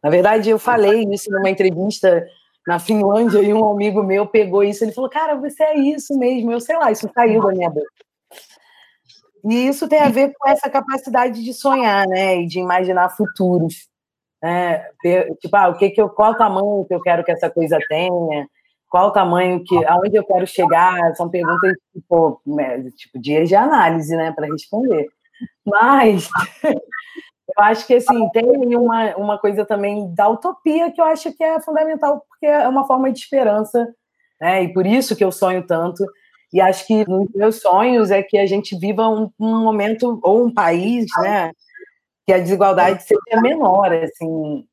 Na 0.02 0.10
verdade, 0.10 0.48
eu 0.48 0.58
falei 0.58 1.04
isso 1.10 1.30
numa 1.30 1.50
entrevista 1.50 2.26
na 2.66 2.78
Finlândia 2.78 3.40
e 3.40 3.52
um 3.52 3.68
amigo 3.70 4.02
meu 4.02 4.26
pegou 4.26 4.62
isso. 4.62 4.84
Ele 4.84 4.92
falou: 4.92 5.10
Cara, 5.10 5.34
você 5.34 5.62
é 5.62 5.78
isso 5.78 6.16
mesmo. 6.18 6.52
Eu 6.52 6.60
sei 6.60 6.76
lá, 6.76 6.90
isso 6.90 7.10
saiu 7.14 7.42
da 7.42 7.52
minha 7.52 7.70
boca. 7.70 7.86
E 9.44 9.66
isso 9.66 9.88
tem 9.88 9.98
a 9.98 10.08
ver 10.08 10.32
com 10.38 10.48
essa 10.48 10.70
capacidade 10.70 11.42
de 11.42 11.52
sonhar, 11.52 12.06
né? 12.06 12.36
E 12.42 12.46
de 12.46 12.60
imaginar 12.60 13.10
futuros. 13.10 13.88
Né? 14.40 14.84
Tipo, 15.40 15.56
ah, 15.56 15.68
o 15.68 15.76
que 15.76 15.90
que 15.90 16.00
eu, 16.00 16.08
qual 16.08 16.32
o 16.32 16.36
tamanho 16.36 16.84
que 16.86 16.94
eu 16.94 17.00
quero 17.00 17.24
que 17.24 17.32
essa 17.32 17.50
coisa 17.50 17.78
tenha? 17.88 18.46
Qual 18.92 19.08
o 19.08 19.10
tamanho 19.10 19.64
que, 19.64 19.74
aonde 19.86 20.16
eu 20.16 20.22
quero 20.22 20.46
chegar, 20.46 21.16
são 21.16 21.30
perguntas 21.30 21.72
tipo, 21.94 22.42
né, 22.46 22.90
tipo 22.94 23.18
dias 23.18 23.48
de 23.48 23.54
análise, 23.54 24.14
né, 24.14 24.30
para 24.32 24.46
responder. 24.46 25.08
Mas 25.64 26.28
eu 26.62 27.64
acho 27.64 27.86
que 27.86 27.94
assim 27.94 28.28
tem 28.34 28.76
uma, 28.76 29.16
uma 29.16 29.38
coisa 29.38 29.64
também 29.64 30.14
da 30.14 30.28
utopia 30.28 30.92
que 30.92 31.00
eu 31.00 31.06
acho 31.06 31.32
que 31.32 31.42
é 31.42 31.58
fundamental 31.58 32.22
porque 32.28 32.44
é 32.44 32.68
uma 32.68 32.86
forma 32.86 33.10
de 33.10 33.18
esperança, 33.18 33.88
né, 34.38 34.64
e 34.64 34.72
por 34.74 34.84
isso 34.86 35.16
que 35.16 35.24
eu 35.24 35.32
sonho 35.32 35.66
tanto. 35.66 36.04
E 36.52 36.60
acho 36.60 36.86
que 36.86 37.08
nos 37.08 37.30
meus 37.34 37.62
sonhos 37.62 38.10
é 38.10 38.22
que 38.22 38.36
a 38.36 38.44
gente 38.44 38.78
viva 38.78 39.08
um, 39.08 39.30
um 39.40 39.62
momento 39.62 40.20
ou 40.22 40.44
um 40.44 40.52
país, 40.52 41.06
né, 41.22 41.50
que 42.26 42.32
a 42.34 42.38
desigualdade 42.38 43.02
seja 43.04 43.40
menor, 43.40 43.90
assim, 43.90 44.66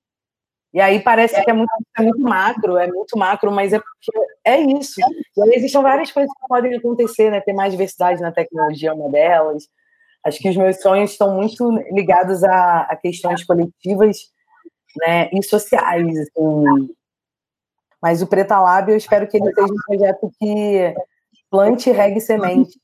e 0.74 0.80
aí 0.80 1.00
parece 1.00 1.42
que 1.44 1.50
é 1.50 1.54
muito, 1.54 1.72
é 1.98 2.02
muito 2.02 2.22
macro, 2.22 2.78
é 2.78 2.88
muito 2.88 3.18
macro, 3.18 3.52
mas 3.52 3.74
é 3.74 3.80
porque 3.80 4.12
é 4.46 4.60
isso. 4.60 5.00
E 5.00 5.42
aí 5.42 5.56
existem 5.56 5.82
várias 5.82 6.12
coisas 6.12 6.32
que 6.32 6.48
podem 6.48 6.76
acontecer, 6.76 7.32
né? 7.32 7.42
Ter 7.42 7.54
mais 7.54 7.72
diversidade 7.72 8.22
na 8.22 8.32
tecnologia 8.32 8.90
é 8.90 8.94
uma 8.94 9.10
delas. 9.10 9.68
Acho 10.26 10.40
que 10.40 10.50
os 10.50 10.58
meus 10.58 10.80
sonhos 10.82 11.12
estão 11.12 11.36
muito 11.36 11.72
ligados 11.92 12.44
a, 12.44 12.82
a 12.82 12.96
questões 12.96 13.44
coletivas 13.44 14.18
né, 14.98 15.30
e 15.34 15.42
sociais. 15.42 16.08
Assim. 16.08 16.90
Mas 18.02 18.22
o 18.22 18.28
Preta 18.28 18.60
Lab, 18.60 18.92
eu 18.92 18.98
espero 18.98 19.28
que 19.28 19.38
ele 19.38 19.54
seja 19.54 19.74
um 19.74 19.88
projeto 19.88 20.32
que 20.40 20.94
plante 21.50 21.92
regue 21.92 22.22
semente 22.22 22.80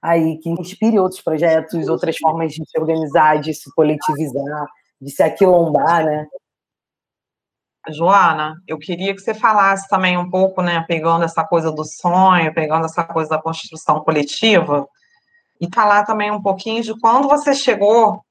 aí, 0.00 0.38
que 0.38 0.50
inspire 0.50 0.98
outros 0.98 1.20
projetos, 1.20 1.88
outras 1.88 2.16
formas 2.16 2.52
de 2.52 2.62
se 2.64 2.78
organizar, 2.78 3.40
de 3.40 3.54
se 3.54 3.72
coletivizar, 3.74 4.66
de 5.00 5.10
se 5.10 5.22
aquilombar, 5.22 6.04
né? 6.04 6.26
Joana, 7.88 8.56
eu 8.66 8.78
queria 8.78 9.14
que 9.14 9.20
você 9.20 9.34
falasse 9.34 9.88
também 9.88 10.16
um 10.16 10.28
pouco, 10.30 10.62
né, 10.62 10.84
pegando 10.88 11.24
essa 11.24 11.44
coisa 11.44 11.70
do 11.70 11.84
sonho, 11.84 12.54
pegando 12.54 12.86
essa 12.86 13.04
coisa 13.04 13.30
da 13.30 13.42
construção 13.42 14.00
coletiva, 14.00 14.88
e 15.60 15.68
falar 15.72 16.04
também 16.04 16.30
um 16.30 16.42
pouquinho 16.42 16.82
de 16.82 16.98
quando 16.98 17.28
você 17.28 17.54
chegou 17.54 18.24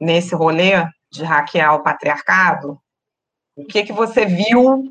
nesse 0.00 0.34
rolê 0.34 0.86
de 1.10 1.24
hackear 1.24 1.74
o 1.74 1.82
patriarcado, 1.82 2.80
o 3.56 3.64
que 3.64 3.84
que 3.84 3.92
você 3.92 4.26
viu, 4.26 4.84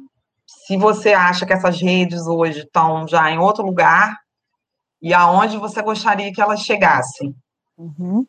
se 0.46 0.78
você 0.78 1.14
acha 1.14 1.46
que 1.46 1.54
essas 1.54 1.82
redes 1.82 2.28
hoje 2.28 2.62
estão 2.62 3.08
já 3.08 3.30
em 3.30 3.38
outro 3.38 3.66
lugar, 3.66 4.18
e 5.02 5.14
aonde 5.14 5.58
você 5.58 5.82
gostaria 5.82 6.32
que 6.34 6.42
elas 6.42 6.62
chegassem. 6.62 7.34
Uhum. 7.78 8.26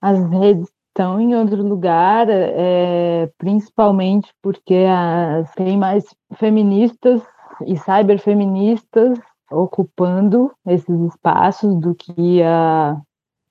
As 0.00 0.18
redes 0.30 0.68
estão 1.00 1.18
em 1.18 1.34
outro 1.34 1.62
lugar, 1.62 2.26
é, 2.28 3.30
principalmente 3.38 4.30
porque 4.42 4.84
as, 4.86 5.50
tem 5.54 5.78
mais 5.78 6.04
feministas 6.34 7.22
e 7.66 7.74
cyberfeministas 7.78 9.18
ocupando 9.50 10.52
esses 10.66 11.00
espaços 11.00 11.74
do 11.76 11.94
que 11.94 12.42
há 12.42 13.00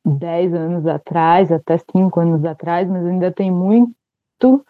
10 0.05 0.53
anos 0.53 0.85
atrás, 0.85 1.51
até 1.51 1.79
5 1.91 2.19
anos 2.19 2.45
atrás, 2.45 2.87
mas 2.87 3.03
ainda 3.03 3.31
tem 3.31 3.49
muito 3.49 4.63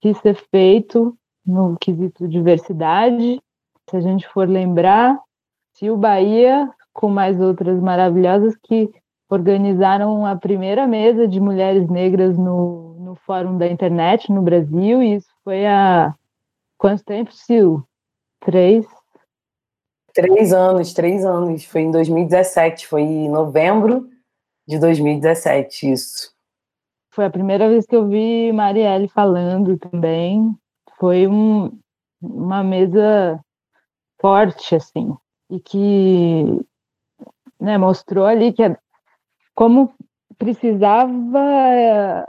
que 0.00 0.12
ser 0.14 0.34
feito 0.50 1.16
no 1.46 1.76
quesito 1.80 2.26
diversidade. 2.26 3.40
Se 3.88 3.96
a 3.96 4.00
gente 4.00 4.26
for 4.28 4.48
lembrar, 4.48 5.16
se 5.74 5.88
o 5.88 5.96
Bahia, 5.96 6.68
com 6.92 7.08
mais 7.08 7.40
outras 7.40 7.80
maravilhosas 7.80 8.56
que 8.56 8.92
organizaram 9.32 10.26
a 10.26 10.36
primeira 10.36 10.86
mesa 10.86 11.26
de 11.26 11.40
mulheres 11.40 11.88
negras 11.88 12.36
no, 12.36 12.96
no 13.00 13.14
Fórum 13.14 13.56
da 13.56 13.66
Internet 13.66 14.30
no 14.30 14.42
Brasil, 14.42 15.02
e 15.02 15.14
isso 15.14 15.30
foi 15.42 15.66
há 15.66 16.14
quanto 16.76 17.02
tempo, 17.02 17.32
Sil? 17.32 17.80
Três? 18.40 18.84
Três 20.12 20.52
anos, 20.52 20.92
três 20.92 21.24
anos. 21.24 21.64
Foi 21.64 21.80
em 21.80 21.90
2017, 21.90 22.86
foi 22.86 23.00
em 23.00 23.30
novembro 23.30 24.06
de 24.68 24.78
2017, 24.78 25.90
isso. 25.90 26.30
Foi 27.10 27.24
a 27.24 27.30
primeira 27.30 27.70
vez 27.70 27.86
que 27.86 27.96
eu 27.96 28.06
vi 28.06 28.52
Marielle 28.52 29.08
falando 29.08 29.78
também. 29.78 30.54
Foi 30.98 31.26
um, 31.26 31.72
uma 32.20 32.62
mesa 32.62 33.40
forte, 34.20 34.74
assim, 34.74 35.16
e 35.48 35.58
que 35.58 36.60
né, 37.58 37.78
mostrou 37.78 38.26
ali 38.26 38.52
que 38.52 38.62
como 39.54 39.92
precisava 40.38 42.26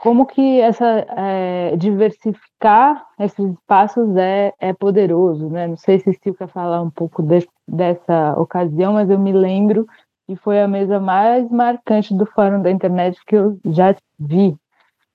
como 0.00 0.26
que 0.26 0.60
essa 0.60 1.06
é, 1.16 1.76
diversificar 1.76 3.06
esses 3.20 3.52
espaços 3.52 4.16
é, 4.16 4.52
é 4.58 4.72
poderoso, 4.72 5.48
né? 5.48 5.68
Não 5.68 5.76
sei 5.76 6.00
se 6.00 6.12
Sil 6.18 6.34
quer 6.34 6.48
falar 6.48 6.82
um 6.82 6.90
pouco 6.90 7.22
de, 7.22 7.46
dessa 7.68 8.34
ocasião, 8.36 8.94
mas 8.94 9.08
eu 9.08 9.18
me 9.18 9.32
lembro 9.32 9.86
que 10.26 10.34
foi 10.34 10.60
a 10.60 10.66
mesa 10.66 10.98
mais 10.98 11.48
marcante 11.50 12.12
do 12.12 12.26
Fórum 12.26 12.60
da 12.60 12.70
Internet 12.70 13.18
que 13.24 13.36
eu 13.36 13.58
já 13.66 13.94
vi. 14.18 14.56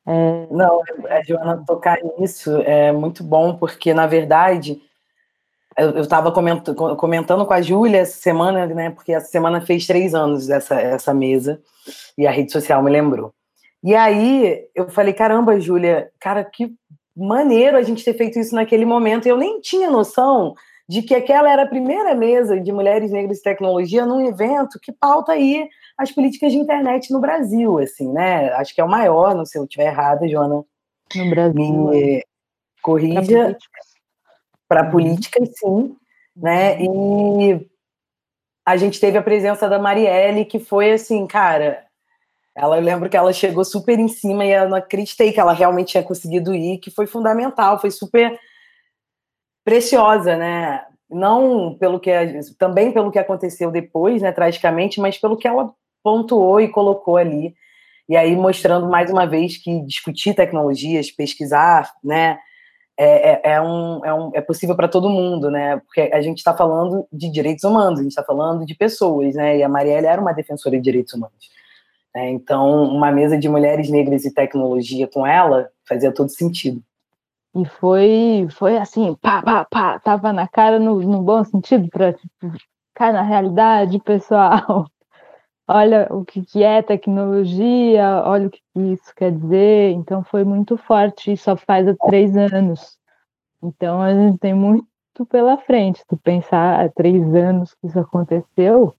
É... 0.07 0.47
Não, 0.49 0.81
a 1.09 1.21
Joana 1.21 1.63
tocar 1.67 1.97
nisso 2.17 2.61
é 2.61 2.93
muito 2.93 3.23
bom, 3.23 3.55
porque, 3.55 3.93
na 3.93 4.07
verdade, 4.07 4.81
eu 5.77 6.01
estava 6.01 6.31
comentando, 6.31 6.95
comentando 6.95 7.45
com 7.45 7.53
a 7.53 7.61
Júlia 7.61 7.99
essa 7.99 8.19
semana, 8.19 8.65
né? 8.67 8.89
Porque 8.89 9.13
essa 9.13 9.27
semana 9.27 9.61
fez 9.61 9.87
três 9.87 10.13
anos 10.13 10.47
dessa 10.47 10.79
essa 10.79 11.13
mesa, 11.13 11.61
e 12.17 12.27
a 12.27 12.31
rede 12.31 12.51
social 12.51 12.83
me 12.83 12.91
lembrou. 12.91 13.31
E 13.83 13.95
aí 13.95 14.67
eu 14.75 14.89
falei, 14.89 15.13
caramba, 15.13 15.59
Júlia, 15.59 16.11
cara, 16.19 16.43
que 16.43 16.73
maneiro 17.15 17.77
a 17.77 17.81
gente 17.81 18.03
ter 18.03 18.13
feito 18.13 18.39
isso 18.39 18.53
naquele 18.53 18.85
momento. 18.85 19.27
Eu 19.27 19.37
nem 19.37 19.59
tinha 19.59 19.89
noção 19.89 20.53
de 20.87 21.01
que 21.01 21.15
aquela 21.15 21.49
era 21.49 21.63
a 21.63 21.67
primeira 21.67 22.13
mesa 22.13 22.59
de 22.59 22.71
mulheres 22.71 23.11
negras 23.11 23.39
e 23.39 23.43
tecnologia 23.43 24.05
num 24.05 24.27
evento 24.27 24.79
que 24.81 24.91
pauta 24.91 25.31
aí 25.31 25.67
as 25.97 26.11
políticas 26.11 26.51
de 26.51 26.57
internet 26.57 27.11
no 27.11 27.21
Brasil, 27.21 27.79
assim, 27.79 28.11
né? 28.11 28.51
Acho 28.53 28.75
que 28.75 28.81
é 28.81 28.83
o 28.83 28.89
maior, 28.89 29.33
não 29.33 29.45
sei 29.45 29.53
se 29.53 29.57
eu 29.59 29.63
estiver 29.63 29.87
errada, 29.87 30.27
Joana. 30.27 30.63
No 31.15 31.29
Brasil. 31.29 31.53
Me 31.55 32.19
é. 33.33 33.57
Para 34.71 34.89
políticas, 34.89 35.49
uhum. 35.61 35.87
sim. 35.87 35.95
Né? 36.33 36.81
E 36.81 37.67
a 38.65 38.77
gente 38.77 39.01
teve 39.01 39.17
a 39.17 39.21
presença 39.21 39.67
da 39.67 39.77
Marielle, 39.77 40.45
que 40.45 40.59
foi 40.59 40.93
assim, 40.93 41.27
cara, 41.27 41.83
ela, 42.55 42.77
eu 42.77 42.81
lembro 42.81 43.09
que 43.09 43.17
ela 43.17 43.33
chegou 43.33 43.65
super 43.65 43.99
em 43.99 44.07
cima 44.07 44.45
e 44.45 44.51
eu 44.53 44.69
não 44.69 44.77
acreditei 44.77 45.33
que 45.33 45.41
ela 45.41 45.51
realmente 45.51 45.89
tinha 45.89 46.03
conseguido 46.03 46.55
ir, 46.55 46.77
que 46.77 46.89
foi 46.89 47.05
fundamental, 47.05 47.81
foi 47.81 47.91
super 47.91 48.39
preciosa, 49.65 50.37
né? 50.37 50.85
Não 51.09 51.75
pelo 51.77 51.99
que 51.99 52.09
também 52.57 52.93
pelo 52.93 53.11
que 53.11 53.19
aconteceu 53.19 53.71
depois, 53.71 54.21
né, 54.21 54.31
tragicamente, 54.31 55.01
mas 55.01 55.17
pelo 55.17 55.35
que 55.35 55.49
ela 55.49 55.73
pontuou 56.01 56.61
e 56.61 56.69
colocou 56.69 57.17
ali. 57.17 57.53
E 58.07 58.15
aí 58.15 58.37
mostrando 58.37 58.89
mais 58.89 59.11
uma 59.11 59.27
vez 59.27 59.57
que 59.57 59.81
discutir 59.81 60.33
tecnologias, 60.33 61.11
pesquisar, 61.11 61.91
né, 62.01 62.39
é, 62.97 63.31
é, 63.31 63.41
é 63.53 63.61
um, 63.61 64.05
é, 64.05 64.13
um, 64.13 64.31
é 64.35 64.41
possível 64.41 64.75
para 64.75 64.87
todo 64.87 65.09
mundo, 65.09 65.49
né? 65.49 65.77
Porque 65.77 66.01
a 66.13 66.21
gente 66.21 66.37
está 66.37 66.55
falando 66.55 67.05
de 67.11 67.29
direitos 67.31 67.63
humanos, 67.63 67.99
a 67.99 68.03
gente 68.03 68.11
está 68.11 68.23
falando 68.23 68.65
de 68.65 68.75
pessoas, 68.75 69.35
né? 69.35 69.57
E 69.57 69.63
a 69.63 69.69
Marielle 69.69 70.07
era 70.07 70.21
uma 70.21 70.33
defensora 70.33 70.75
de 70.75 70.83
direitos 70.83 71.13
humanos. 71.13 71.49
É, 72.15 72.29
então, 72.29 72.83
uma 72.83 73.11
mesa 73.11 73.37
de 73.37 73.47
mulheres 73.47 73.89
negras 73.89 74.25
e 74.25 74.33
tecnologia 74.33 75.07
com 75.07 75.25
ela 75.25 75.69
fazia 75.87 76.13
todo 76.13 76.29
sentido. 76.29 76.81
E 77.55 77.65
foi, 77.65 78.47
foi 78.51 78.77
assim, 78.77 79.15
pá, 79.15 79.41
pá, 79.41 79.65
pá, 79.65 79.99
tava 79.99 80.31
na 80.31 80.47
cara 80.47 80.79
no, 80.79 81.01
no 81.01 81.21
bom 81.21 81.43
sentido, 81.43 81.89
para 81.89 82.13
tipo, 82.13 82.31
na 82.99 83.21
realidade, 83.23 83.99
pessoal. 83.99 84.85
Olha 85.73 86.05
o 86.11 86.25
que, 86.25 86.43
que 86.43 86.63
é 86.63 86.81
tecnologia, 86.81 88.21
olha 88.25 88.47
o 88.47 88.49
que 88.49 88.59
isso 88.75 89.15
quer 89.15 89.31
dizer. 89.31 89.91
Então, 89.91 90.21
foi 90.21 90.43
muito 90.43 90.75
forte, 90.75 91.31
e 91.31 91.37
só 91.37 91.55
faz 91.55 91.87
há 91.87 91.95
três 91.95 92.35
anos. 92.35 92.99
Então, 93.63 94.01
a 94.01 94.13
gente 94.13 94.37
tem 94.37 94.53
muito 94.53 94.85
pela 95.29 95.57
frente. 95.57 96.03
Se 96.09 96.17
pensar 96.17 96.83
há 96.83 96.89
três 96.89 97.23
anos 97.33 97.73
que 97.75 97.87
isso 97.87 97.97
aconteceu, 97.97 98.93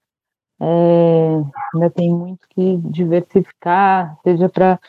é, 0.58 1.42
ainda 1.74 1.90
tem 1.90 2.10
muito 2.10 2.48
que 2.48 2.78
diversificar, 2.78 4.18
seja 4.22 4.48
para 4.48 4.80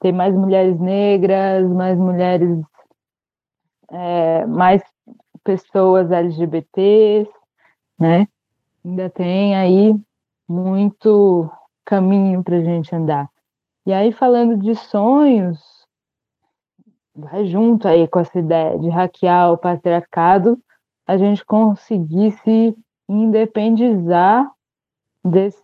ter 0.00 0.12
mais 0.12 0.34
mulheres 0.34 0.80
negras, 0.80 1.68
mais 1.68 1.98
mulheres, 1.98 2.58
é, 3.90 4.46
mais 4.46 4.82
pessoas 5.44 6.10
LGBTs, 6.10 7.30
né? 7.98 8.26
Ainda 8.82 9.10
tem 9.10 9.54
aí 9.54 9.94
muito 10.48 11.50
caminho 11.84 12.42
para 12.42 12.56
a 12.56 12.62
gente 12.62 12.94
andar. 12.94 13.28
E 13.86 13.92
aí, 13.92 14.12
falando 14.12 14.56
de 14.56 14.74
sonhos, 14.74 15.58
vai 17.14 17.46
junto 17.46 17.88
aí 17.88 18.06
com 18.06 18.20
essa 18.20 18.38
ideia 18.38 18.78
de 18.78 18.88
hackear 18.88 19.52
o 19.52 19.58
patriarcado, 19.58 20.58
a 21.06 21.16
gente 21.16 21.44
conseguisse 21.44 22.76
independizar 23.08 24.50
desse, 25.24 25.62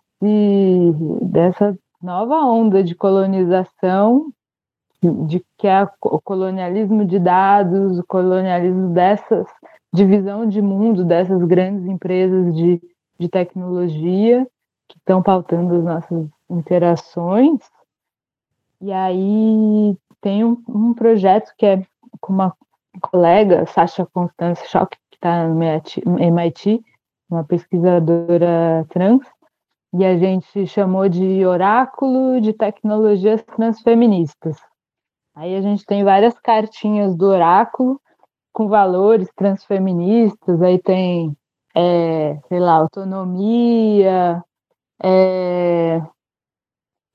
dessa 1.23 1.77
nova 2.03 2.37
onda 2.45 2.83
de 2.83 2.95
colonização, 2.95 4.33
de 5.03 5.45
que 5.59 5.67
é 5.67 5.87
o 6.01 6.21
colonialismo 6.21 7.05
de 7.05 7.19
dados, 7.19 7.99
o 7.99 8.07
colonialismo 8.07 8.89
dessas 8.95 9.47
divisão 9.95 10.45
de 10.45 10.61
mundo 10.61 11.05
dessas 11.05 11.41
grandes 11.45 11.87
empresas 11.87 12.53
de, 12.53 12.83
de 13.17 13.29
tecnologia 13.29 14.45
que 14.89 14.99
estão 14.99 15.23
pautando 15.23 15.75
as 15.75 15.85
nossas 15.85 16.29
interações. 16.51 17.61
E 18.81 18.93
aí 18.93 19.97
tem 20.21 20.45
um, 20.45 20.63
um 20.69 20.95
projeto 20.95 21.53
que 21.57 21.67
é 21.67 21.87
com 22.21 22.33
uma 22.33 22.55
colega, 23.01 23.67
Sasha 23.67 24.07
Constance 24.07 24.67
Schock, 24.69 24.97
que 25.11 25.17
está 25.17 25.47
no 25.49 25.63
MIT, 26.19 26.83
uma 27.29 27.45
pesquisadora 27.45 28.87
trans, 28.89 29.27
e 29.93 30.05
a 30.05 30.17
gente 30.17 30.67
chamou 30.67 31.09
de 31.09 31.45
Oráculo 31.47 32.41
de 32.41 32.53
Tecnologias 32.53 33.43
Transfeministas. 33.43 34.57
Aí 35.35 35.57
a 35.57 35.61
gente 35.61 35.85
tem 35.85 36.05
várias 36.05 36.39
cartinhas 36.39 37.17
do 37.17 37.27
Oráculo 37.27 38.01
com 38.53 38.69
valores 38.69 39.29
transfeministas, 39.35 40.63
aí 40.63 40.79
tem, 40.79 41.37
é, 41.75 42.39
sei 42.49 42.61
lá, 42.61 42.75
autonomia, 42.75 44.43
é, 45.03 46.01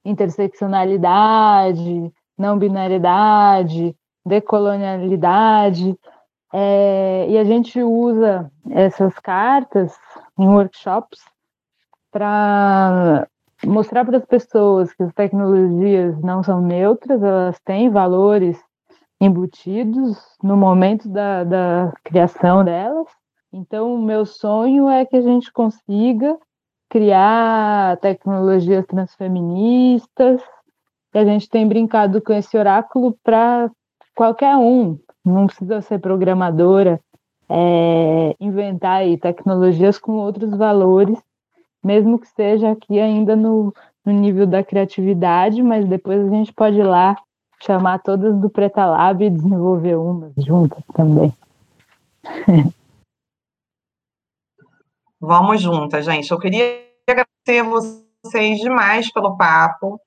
interseccionalidade, 0.06 2.12
não 2.38 2.58
binariedade, 2.58 3.96
decolonialidade, 4.26 5.98
é, 6.54 7.28
e 7.30 7.38
a 7.38 7.44
gente 7.44 7.82
usa 7.82 8.52
essas 8.70 9.18
cartas 9.20 9.98
em 10.38 10.48
workshops 10.48 11.20
para 12.12 13.28
mostrar 13.66 14.06
para 14.06 14.18
as 14.18 14.26
pessoas 14.26 14.94
que 14.94 15.04
as 15.04 15.14
tecnologias 15.14 16.20
não 16.22 16.42
são 16.42 16.62
neutras, 16.62 17.22
elas 17.22 17.60
têm 17.60 17.90
valores 17.90 18.58
embutidos 19.22 20.18
no 20.42 20.56
momento 20.56 21.10
da, 21.10 21.44
da 21.44 21.94
criação 22.04 22.64
delas. 22.64 23.08
Então, 23.52 23.96
o 23.96 24.02
meu 24.02 24.26
sonho 24.26 24.90
é 24.90 25.06
que 25.06 25.18
a 25.18 25.22
gente 25.22 25.52
consiga 25.52 26.38
criar 26.90 27.98
tecnologias 27.98 28.86
transfeministas. 28.86 30.42
E 31.14 31.20
a 31.20 31.26
gente 31.26 31.50
tem 31.50 31.68
brincado 31.68 32.22
com 32.22 32.34
esse 32.34 32.58
oráculo 32.58 33.18
para 33.24 33.70
qualquer 34.16 34.56
um, 34.58 34.98
não 35.26 35.48
precisa 35.48 35.82
ser 35.82 36.00
programadora, 36.00 37.00
é, 37.48 38.36
inventar 38.40 39.02
tecnologias 39.22 39.98
com 39.98 40.14
outros 40.14 40.52
valores 40.56 41.18
mesmo 41.84 42.20
que 42.20 42.28
seja 42.28 42.72
aqui 42.72 43.00
ainda 43.00 43.36
no, 43.36 43.74
no 44.06 44.14
nível 44.14 44.46
da 44.46 44.64
criatividade, 44.64 45.62
mas 45.62 45.86
depois 45.86 46.26
a 46.26 46.30
gente 46.30 46.54
pode 46.54 46.78
ir 46.78 46.84
lá 46.84 47.18
chamar 47.62 48.00
todas 48.00 48.38
do 48.38 48.50
Preta 48.50 48.86
Lab 48.86 49.24
e 49.24 49.30
desenvolver 49.30 49.96
umas 49.96 50.32
juntas 50.38 50.84
também. 50.94 51.34
Vamos 55.20 55.62
juntas, 55.62 56.06
gente. 56.06 56.32
Eu 56.32 56.40
queria 56.40 56.82
agradecer 57.08 57.64
vocês 58.24 58.60
demais 58.60 59.12
pelo 59.12 59.36
papo, 59.36 60.00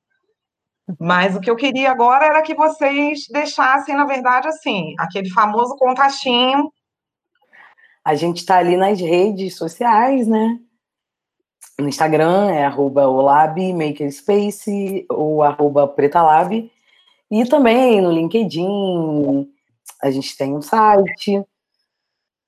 mas 0.99 1.37
o 1.37 1.41
que 1.41 1.51
eu 1.51 1.57
queria 1.57 1.91
agora 1.91 2.25
era 2.25 2.43
que 2.43 2.55
vocês 2.55 3.27
deixassem, 3.31 3.95
na 3.95 4.07
verdade, 4.07 4.49
assim, 4.49 4.95
aquele 4.99 5.29
famoso 5.31 5.77
contatinho. 5.77 6.73
A 8.05 8.15
gente 8.15 8.39
está 8.39 8.59
ali 8.59 8.77
nas 8.77 9.01
redes 9.01 9.57
sociais, 9.57 10.27
né? 10.27 10.59
No 11.79 11.89
Instagram 11.89 12.51
é 12.51 12.65
arroba 12.65 13.07
olab, 13.07 13.73
makerspace 13.73 15.07
ou 15.11 15.43
arroba 15.43 15.87
pretalab. 15.87 16.71
E 17.31 17.45
também 17.47 18.01
no 18.01 18.11
LinkedIn, 18.11 19.49
a 20.03 20.11
gente 20.11 20.37
tem 20.37 20.55
um 20.55 20.63
site. 20.63 21.43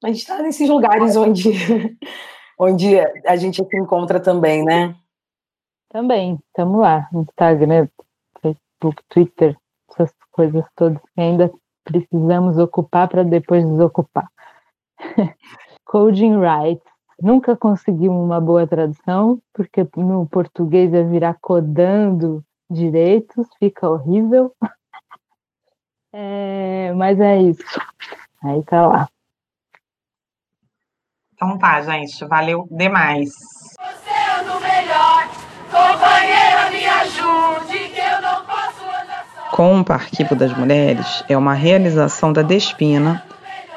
A 0.03 0.09
gente 0.09 0.19
está 0.19 0.43
nesses 0.43 0.69
lugares 0.69 1.17
onde, 1.17 1.53
onde 2.59 2.99
a 3.27 3.37
gente 3.37 3.65
se 3.65 3.77
encontra 3.77 4.21
também, 4.21 4.65
né? 4.65 4.97
Também, 5.91 6.39
estamos 6.49 6.81
lá. 6.81 7.09
Instagram, 7.13 7.89
Facebook, 8.41 9.03
Twitter, 9.09 9.57
essas 9.91 10.13
coisas 10.33 10.65
todas 10.75 11.01
que 11.01 11.21
ainda 11.21 11.53
precisamos 11.85 12.59
ocupar 12.59 13.09
para 13.09 13.23
depois 13.23 13.65
desocupar. 13.65 14.29
Coding 15.85 16.39
Rights 16.39 16.95
Nunca 17.21 17.57
conseguimos 17.57 18.25
uma 18.25 18.41
boa 18.41 18.67
tradução, 18.67 19.41
porque 19.53 19.87
no 19.97 20.27
português 20.27 20.93
é 20.93 21.03
virar 21.03 21.39
codando 21.41 22.45
direitos, 22.71 23.49
fica 23.59 23.89
horrível. 23.89 24.53
É, 26.17 26.93
mas 26.93 27.19
é 27.19 27.43
isso. 27.43 27.65
Aí 28.41 28.63
tá 28.63 28.87
lá. 28.87 29.09
Então 31.35 31.59
tá, 31.59 31.81
gente. 31.83 32.25
Valeu 32.27 32.67
demais. 32.71 33.31
Você 33.31 34.11
é 34.11 34.41
o 34.41 34.61
melhor, 34.61 35.29
companheira, 35.71 36.71
me 36.71 36.87
ajude, 36.87 37.89
que 37.89 38.01
eu 38.01 38.23
não 38.23 38.45
posso 38.45 38.85
andar 38.85 39.27
só. 39.35 39.57
Compa 39.57 39.95
Arquivo 39.95 40.37
das 40.37 40.57
Mulheres 40.57 41.25
é 41.29 41.37
uma 41.37 41.55
realização 41.55 42.33
da 42.33 42.43
Despina 42.43 43.23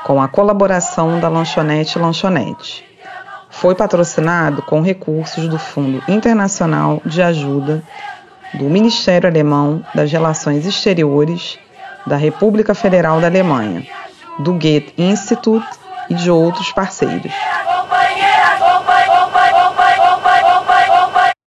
com 0.05 0.21
a 0.21 0.27
colaboração 0.27 1.19
da 1.19 1.27
Lanchonete 1.27 1.97
Lanchonete. 1.97 2.85
Foi 3.49 3.73
patrocinado 3.73 4.61
com 4.61 4.81
recursos 4.81 5.47
do 5.47 5.57
Fundo 5.57 6.03
Internacional 6.07 7.01
de 7.05 7.23
Ajuda 7.23 7.83
do 8.53 8.65
Ministério 8.65 9.27
Alemão 9.27 9.83
das 9.95 10.11
Relações 10.11 10.65
Exteriores 10.65 11.57
da 12.05 12.15
República 12.15 12.75
Federal 12.75 13.19
da 13.19 13.27
Alemanha, 13.27 13.85
do 14.39 14.53
Goethe 14.53 14.93
Institut 14.97 15.65
e 16.09 16.15
de 16.15 16.31
outros 16.31 16.71
parceiros. 16.71 17.33